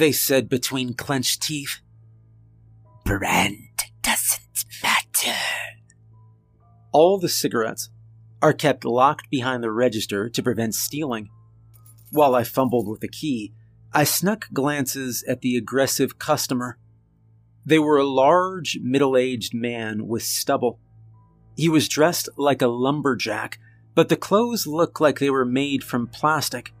they 0.00 0.12
said 0.12 0.48
between 0.48 0.94
clenched 0.94 1.42
teeth. 1.42 1.80
Brand 3.04 3.58
doesn't 4.02 4.64
matter. 4.82 5.36
All 6.90 7.18
the 7.18 7.28
cigarettes 7.28 7.90
are 8.40 8.54
kept 8.54 8.86
locked 8.86 9.28
behind 9.30 9.62
the 9.62 9.70
register 9.70 10.30
to 10.30 10.42
prevent 10.42 10.74
stealing. 10.74 11.28
While 12.10 12.34
I 12.34 12.44
fumbled 12.44 12.88
with 12.88 13.00
the 13.00 13.08
key, 13.08 13.52
I 13.92 14.04
snuck 14.04 14.48
glances 14.54 15.22
at 15.28 15.42
the 15.42 15.56
aggressive 15.56 16.18
customer. 16.18 16.78
They 17.66 17.78
were 17.78 17.98
a 17.98 18.04
large, 18.04 18.78
middle 18.82 19.18
aged 19.18 19.52
man 19.52 20.08
with 20.08 20.22
stubble. 20.22 20.80
He 21.56 21.68
was 21.68 21.88
dressed 21.88 22.30
like 22.38 22.62
a 22.62 22.68
lumberjack, 22.68 23.58
but 23.94 24.08
the 24.08 24.16
clothes 24.16 24.66
looked 24.66 24.98
like 24.98 25.18
they 25.18 25.28
were 25.28 25.44
made 25.44 25.84
from 25.84 26.06
plastic. 26.06 26.72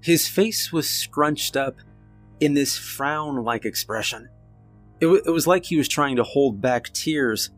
His 0.00 0.28
face 0.28 0.72
was 0.72 0.88
scrunched 0.88 1.56
up 1.56 1.80
in 2.40 2.54
this 2.54 2.76
frown 2.76 3.44
like 3.44 3.64
expression. 3.64 4.28
It, 5.00 5.06
w- 5.06 5.22
it 5.24 5.30
was 5.30 5.46
like 5.46 5.64
he 5.64 5.76
was 5.76 5.88
trying 5.88 6.16
to 6.16 6.24
hold 6.24 6.60
back 6.60 6.92
tears 6.92 7.50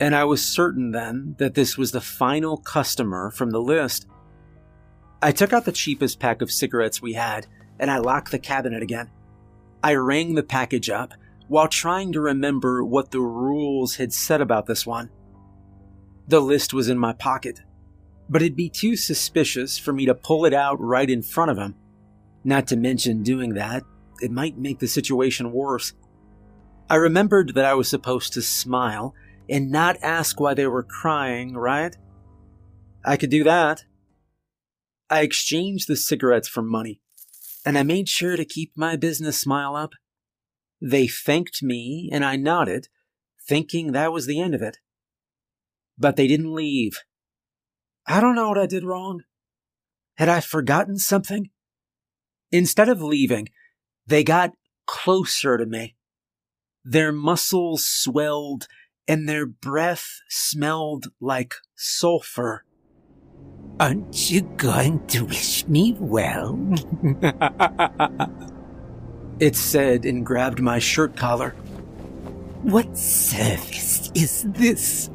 and 0.00 0.14
I 0.14 0.24
was 0.24 0.44
certain 0.44 0.90
then 0.90 1.36
that 1.38 1.54
this 1.54 1.78
was 1.78 1.92
the 1.92 2.00
final 2.00 2.56
customer 2.56 3.30
from 3.30 3.50
the 3.50 3.60
list. 3.60 4.06
I 5.22 5.32
took 5.32 5.52
out 5.52 5.64
the 5.64 5.72
cheapest 5.72 6.18
pack 6.18 6.42
of 6.42 6.50
cigarettes 6.50 7.00
we 7.00 7.12
had 7.12 7.46
and 7.78 7.90
I 7.90 7.98
locked 7.98 8.30
the 8.30 8.38
cabinet 8.38 8.82
again. 8.82 9.10
I 9.82 9.94
rang 9.94 10.34
the 10.34 10.42
package 10.42 10.90
up 10.90 11.14
while 11.48 11.68
trying 11.68 12.12
to 12.12 12.20
remember 12.20 12.84
what 12.84 13.10
the 13.10 13.20
rules 13.20 13.96
had 13.96 14.12
said 14.12 14.40
about 14.40 14.66
this 14.66 14.86
one. 14.86 15.10
The 16.26 16.40
list 16.40 16.72
was 16.72 16.88
in 16.88 16.98
my 16.98 17.12
pocket, 17.12 17.60
but 18.28 18.42
it'd 18.42 18.56
be 18.56 18.70
too 18.70 18.96
suspicious 18.96 19.78
for 19.78 19.92
me 19.92 20.06
to 20.06 20.14
pull 20.14 20.46
it 20.46 20.54
out 20.54 20.80
right 20.80 21.08
in 21.08 21.22
front 21.22 21.50
of 21.50 21.58
him. 21.58 21.74
Not 22.44 22.66
to 22.68 22.76
mention 22.76 23.22
doing 23.22 23.54
that, 23.54 23.82
it 24.20 24.30
might 24.30 24.58
make 24.58 24.78
the 24.78 24.86
situation 24.86 25.50
worse. 25.50 25.94
I 26.88 26.96
remembered 26.96 27.54
that 27.54 27.64
I 27.64 27.74
was 27.74 27.88
supposed 27.88 28.34
to 28.34 28.42
smile 28.42 29.14
and 29.48 29.70
not 29.70 29.96
ask 30.02 30.38
why 30.38 30.54
they 30.54 30.66
were 30.66 30.82
crying, 30.82 31.54
right? 31.54 31.96
I 33.04 33.16
could 33.16 33.30
do 33.30 33.44
that. 33.44 33.84
I 35.10 35.22
exchanged 35.22 35.88
the 35.88 35.96
cigarettes 35.96 36.48
for 36.48 36.62
money, 36.62 37.00
and 37.64 37.76
I 37.78 37.82
made 37.82 38.08
sure 38.08 38.36
to 38.36 38.44
keep 38.44 38.72
my 38.76 38.96
business 38.96 39.38
smile 39.38 39.76
up. 39.76 39.92
They 40.80 41.06
thanked 41.06 41.62
me, 41.62 42.10
and 42.12 42.24
I 42.24 42.36
nodded, 42.36 42.88
thinking 43.46 43.92
that 43.92 44.12
was 44.12 44.26
the 44.26 44.40
end 44.40 44.54
of 44.54 44.62
it. 44.62 44.78
But 45.98 46.16
they 46.16 46.26
didn't 46.26 46.54
leave. 46.54 47.00
I 48.06 48.20
don't 48.20 48.34
know 48.34 48.48
what 48.48 48.58
I 48.58 48.66
did 48.66 48.84
wrong. 48.84 49.22
Had 50.16 50.28
I 50.28 50.40
forgotten 50.40 50.98
something? 50.98 51.50
Instead 52.54 52.88
of 52.88 53.02
leaving, 53.02 53.48
they 54.06 54.22
got 54.22 54.52
closer 54.86 55.58
to 55.58 55.66
me. 55.66 55.96
Their 56.84 57.10
muscles 57.10 57.84
swelled 57.84 58.68
and 59.08 59.28
their 59.28 59.44
breath 59.44 60.20
smelled 60.28 61.08
like 61.20 61.54
sulfur. 61.74 62.64
Aren't 63.80 64.30
you 64.30 64.42
going 64.56 65.04
to 65.08 65.24
wish 65.24 65.66
me 65.66 65.96
well? 65.98 66.56
it 69.40 69.56
said 69.56 70.04
and 70.04 70.24
grabbed 70.24 70.60
my 70.60 70.78
shirt 70.78 71.16
collar. 71.16 71.56
What 72.62 72.96
service 72.96 74.12
is 74.14 74.44
this? 74.50 75.10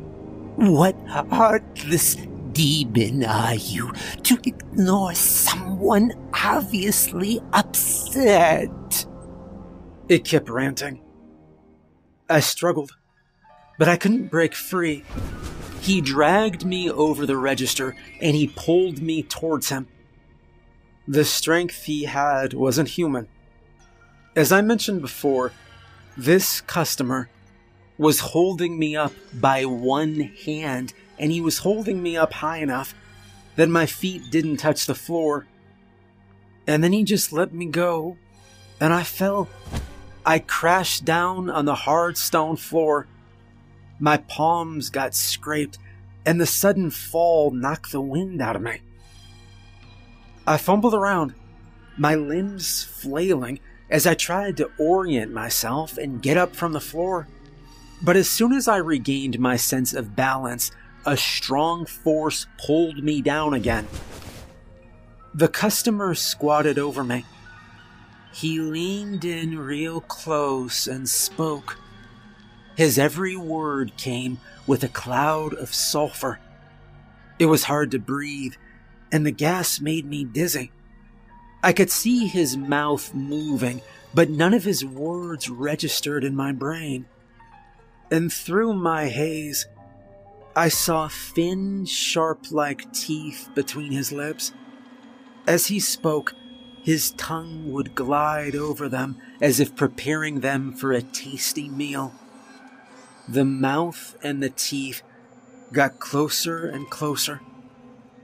What 0.57 0.97
heartless 1.07 2.17
demon 2.59 3.23
are 3.23 3.55
you 3.55 3.89
to 4.21 4.37
ignore 4.43 5.13
someone 5.15 6.11
obviously 6.33 7.39
upset? 7.53 9.05
It 10.09 10.25
kept 10.25 10.49
ranting. 10.49 11.01
I 12.29 12.41
struggled 12.41 12.91
but 13.77 13.87
I 13.87 13.95
couldn't 13.95 14.27
break 14.27 14.53
free. 14.53 15.05
He 15.79 16.01
dragged 16.01 16.65
me 16.65 16.91
over 16.91 17.25
the 17.25 17.37
register 17.37 17.95
and 18.19 18.35
he 18.35 18.51
pulled 18.53 19.01
me 19.01 19.23
towards 19.23 19.69
him. 19.69 19.87
The 21.07 21.23
strength 21.23 21.85
he 21.85 22.03
had 22.03 22.53
wasn't 22.53 22.89
human. 22.89 23.29
As 24.35 24.51
I 24.51 24.59
mentioned 24.59 24.99
before, 24.99 25.53
this 26.17 26.59
customer 26.59 27.29
was 27.97 28.19
holding 28.19 28.77
me 28.77 28.97
up 28.97 29.13
by 29.33 29.63
one 29.63 30.19
hand, 30.45 30.93
and 31.19 31.31
he 31.31 31.41
was 31.41 31.59
holding 31.59 32.01
me 32.01 32.17
up 32.17 32.33
high 32.33 32.57
enough 32.57 32.95
that 33.55 33.69
my 33.69 33.85
feet 33.85 34.31
didn't 34.31 34.57
touch 34.57 34.85
the 34.85 34.95
floor. 34.95 35.45
And 36.65 36.83
then 36.83 36.93
he 36.93 37.03
just 37.03 37.33
let 37.33 37.53
me 37.53 37.65
go, 37.65 38.17
and 38.79 38.93
I 38.93 39.03
fell. 39.03 39.49
I 40.25 40.39
crashed 40.39 41.05
down 41.05 41.49
on 41.49 41.65
the 41.65 41.75
hard 41.75 42.17
stone 42.17 42.55
floor 42.55 43.07
my 43.99 44.17
palms 44.17 44.89
got 44.89 45.13
scraped, 45.13 45.77
and 46.25 46.39
the 46.39 46.45
sudden 46.45 46.89
fall 46.89 47.51
knocked 47.51 47.91
the 47.91 48.01
wind 48.01 48.41
out 48.41 48.55
of 48.55 48.61
me. 48.61 48.81
I 50.47 50.57
fumbled 50.57 50.93
around, 50.93 51.35
my 51.97 52.15
limbs 52.15 52.83
flailing 52.83 53.59
as 53.89 54.07
I 54.07 54.13
tried 54.13 54.57
to 54.57 54.71
orient 54.77 55.33
myself 55.33 55.97
and 55.97 56.21
get 56.21 56.37
up 56.37 56.55
from 56.55 56.71
the 56.71 56.79
floor. 56.79 57.27
But 58.01 58.15
as 58.15 58.29
soon 58.29 58.53
as 58.53 58.67
I 58.67 58.77
regained 58.77 59.39
my 59.39 59.57
sense 59.57 59.93
of 59.93 60.15
balance, 60.15 60.71
a 61.05 61.17
strong 61.17 61.85
force 61.85 62.47
pulled 62.65 63.03
me 63.03 63.21
down 63.21 63.53
again. 63.53 63.87
The 65.33 65.47
customer 65.47 66.15
squatted 66.15 66.77
over 66.79 67.03
me. 67.03 67.25
He 68.33 68.59
leaned 68.59 69.25
in 69.25 69.57
real 69.59 70.01
close 70.01 70.87
and 70.87 71.07
spoke. 71.09 71.77
His 72.75 72.97
every 72.97 73.35
word 73.35 73.97
came 73.97 74.39
with 74.67 74.83
a 74.83 74.87
cloud 74.89 75.53
of 75.53 75.73
sulfur. 75.73 76.39
It 77.39 77.45
was 77.45 77.63
hard 77.63 77.91
to 77.91 77.99
breathe, 77.99 78.53
and 79.11 79.25
the 79.25 79.31
gas 79.31 79.81
made 79.81 80.05
me 80.05 80.23
dizzy. 80.23 80.71
I 81.63 81.73
could 81.73 81.89
see 81.89 82.27
his 82.27 82.55
mouth 82.55 83.13
moving, 83.13 83.81
but 84.13 84.29
none 84.29 84.53
of 84.53 84.63
his 84.63 84.85
words 84.85 85.49
registered 85.49 86.23
in 86.23 86.35
my 86.35 86.51
brain. 86.51 87.05
and 88.11 88.31
through 88.33 88.73
my 88.73 89.07
haze, 89.07 89.67
I 90.55 90.69
saw 90.69 91.07
thin, 91.07 91.85
sharp 91.85 92.51
like 92.51 92.91
teeth 92.91 93.49
between 93.53 93.91
his 93.91 94.11
lips. 94.11 94.51
As 95.47 95.67
he 95.67 95.79
spoke, 95.79 96.33
his 96.81 97.11
tongue 97.11 97.71
would 97.71 97.95
glide 97.95 98.55
over 98.55 98.89
them 98.89 99.17
as 99.41 99.59
if 99.59 99.75
preparing 99.75 100.39
them 100.39 100.73
for 100.73 100.91
a 100.91 101.01
tasty 101.01 101.69
meal. 101.69 102.13
The 103.27 103.45
mouth 103.45 104.15
and 104.23 104.41
the 104.41 104.49
teeth 104.49 105.03
got 105.71 105.99
closer 105.99 106.65
and 106.65 106.89
closer. 106.89 107.41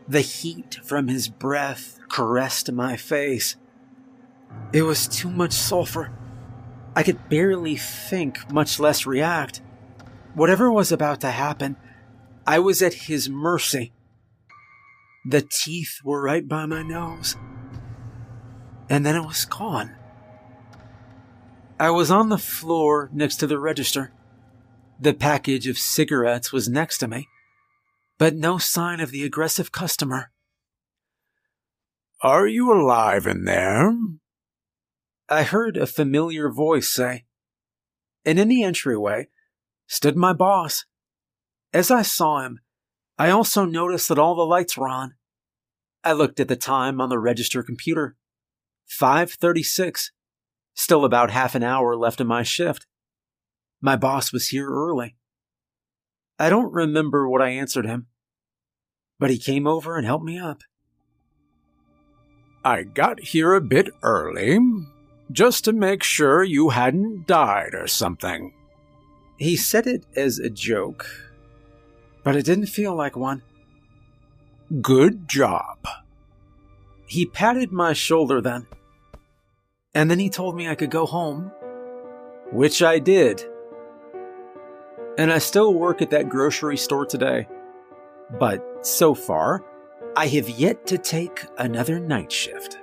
The 0.08 0.22
heat 0.22 0.80
from 0.84 1.08
his 1.08 1.28
breath 1.28 2.00
caressed 2.10 2.72
my 2.72 2.96
face. 2.98 3.56
It 4.74 4.84
was 4.84 5.08
too 5.08 5.30
much 5.30 5.54
sulfur. 5.54 6.12
I 6.96 7.04
could 7.04 7.30
barely 7.30 7.76
think, 7.76 8.52
much 8.52 8.80
less 8.80 9.06
react. 9.06 9.62
Whatever 10.34 10.72
was 10.72 10.92
about 10.92 11.22
to 11.22 11.32
happen, 11.32 11.76
I 12.48 12.60
was 12.60 12.82
at 12.82 12.94
his 12.94 13.30
mercy. 13.30 13.92
The 15.26 15.42
teeth 15.42 16.00
were 16.04 16.22
right 16.22 16.48
by 16.48 16.66
my 16.66 16.84
nose. 16.84 17.36
And 18.90 19.06
then 19.06 19.16
it 19.16 19.26
was 19.26 19.46
gone. 19.46 19.96
I 21.80 21.90
was 21.90 22.12
on 22.12 22.30
the 22.30 22.38
floor 22.38 23.10
next 23.12 23.38
to 23.38 23.48
the 23.48 23.60
register. 23.60 24.14
The 25.00 25.14
package 25.14 25.68
of 25.68 25.78
cigarettes 25.78 26.54
was 26.54 26.70
next 26.70 27.00
to 27.00 27.08
me, 27.08 27.28
but 28.18 28.36
no 28.36 28.58
sign 28.58 29.00
of 29.00 29.12
the 29.12 29.26
aggressive 29.26 29.72
customer. 29.72 30.32
Are 32.22 32.48
you 32.48 32.72
alive 32.72 33.28
in 33.28 33.44
there? 33.44 33.94
I 35.28 35.44
heard 35.44 35.76
a 35.76 35.88
familiar 35.88 36.50
voice 36.50 36.94
say, 36.94 37.26
and 38.24 38.40
in 38.40 38.48
the 38.48 38.64
entryway 38.64 39.28
stood 39.88 40.16
my 40.16 40.32
boss. 40.32 40.86
As 41.76 41.92
I 41.92 42.04
saw 42.04 42.40
him, 42.40 42.62
I 43.18 43.30
also 43.30 43.66
noticed 43.66 44.08
that 44.08 44.18
all 44.18 44.34
the 44.34 44.46
lights 44.46 44.78
were 44.78 44.88
on. 44.88 45.16
I 46.06 46.14
looked 46.14 46.40
at 46.40 46.48
the 46.48 46.56
time 46.56 47.02
on 47.02 47.10
the 47.10 47.20
register 47.20 47.64
computer. 47.64 48.16
5:36. 48.88 50.12
Still 50.74 51.04
about 51.04 51.32
half 51.32 51.54
an 51.54 51.64
hour 51.64 51.98
left 51.98 52.22
in 52.22 52.28
my 52.28 52.44
shift. 52.44 52.88
My 53.82 53.98
boss 53.98 54.32
was 54.32 54.48
here 54.48 54.70
early. 54.70 55.18
I 56.40 56.50
don't 56.50 56.72
remember 56.72 57.28
what 57.28 57.42
I 57.42 57.50
answered 57.50 57.86
him, 57.86 58.08
but 59.20 59.30
he 59.30 59.38
came 59.38 59.68
over 59.68 59.98
and 59.98 60.06
helped 60.06 60.24
me 60.24 60.40
up. 60.40 60.62
I 62.64 62.84
got 62.84 63.20
here 63.20 63.54
a 63.54 63.60
bit 63.60 63.90
early, 64.02 64.60
just 65.30 65.66
to 65.66 65.74
make 65.74 66.04
sure 66.04 66.42
you 66.42 66.70
hadn't 66.70 67.28
died 67.28 67.74
or 67.74 67.88
something. 67.88 68.54
He 69.38 69.58
said 69.58 69.88
it 69.88 70.06
as 70.16 70.40
a 70.40 70.50
joke, 70.50 71.25
but 72.26 72.36
it 72.36 72.44
didn't 72.44 72.66
feel 72.66 72.94
like 72.94 73.16
one. 73.16 73.44
Good 74.82 75.30
job. 75.30 75.78
He 77.06 77.28
patted 77.28 77.72
my 77.72 77.94
shoulder 77.94 78.42
then, 78.42 78.66
and 79.94 80.10
then 80.10 80.18
he 80.20 80.30
told 80.30 80.58
me 80.58 80.68
I 80.68 80.76
could 80.76 80.90
go 80.90 81.06
home, 81.06 81.52
which 82.52 82.82
I 82.82 82.98
did. 82.98 83.46
And 85.20 85.32
I 85.32 85.38
still 85.38 85.74
work 85.76 86.02
at 86.02 86.10
that 86.10 86.28
grocery 86.28 86.78
store 86.78 87.06
today. 87.06 87.48
But 88.40 88.86
so 88.86 89.14
far, 89.14 89.64
I 90.18 90.26
have 90.28 90.50
yet 90.50 90.88
to 90.88 90.98
take 90.98 91.46
another 91.60 92.00
night 92.00 92.32
shift. 92.32 92.80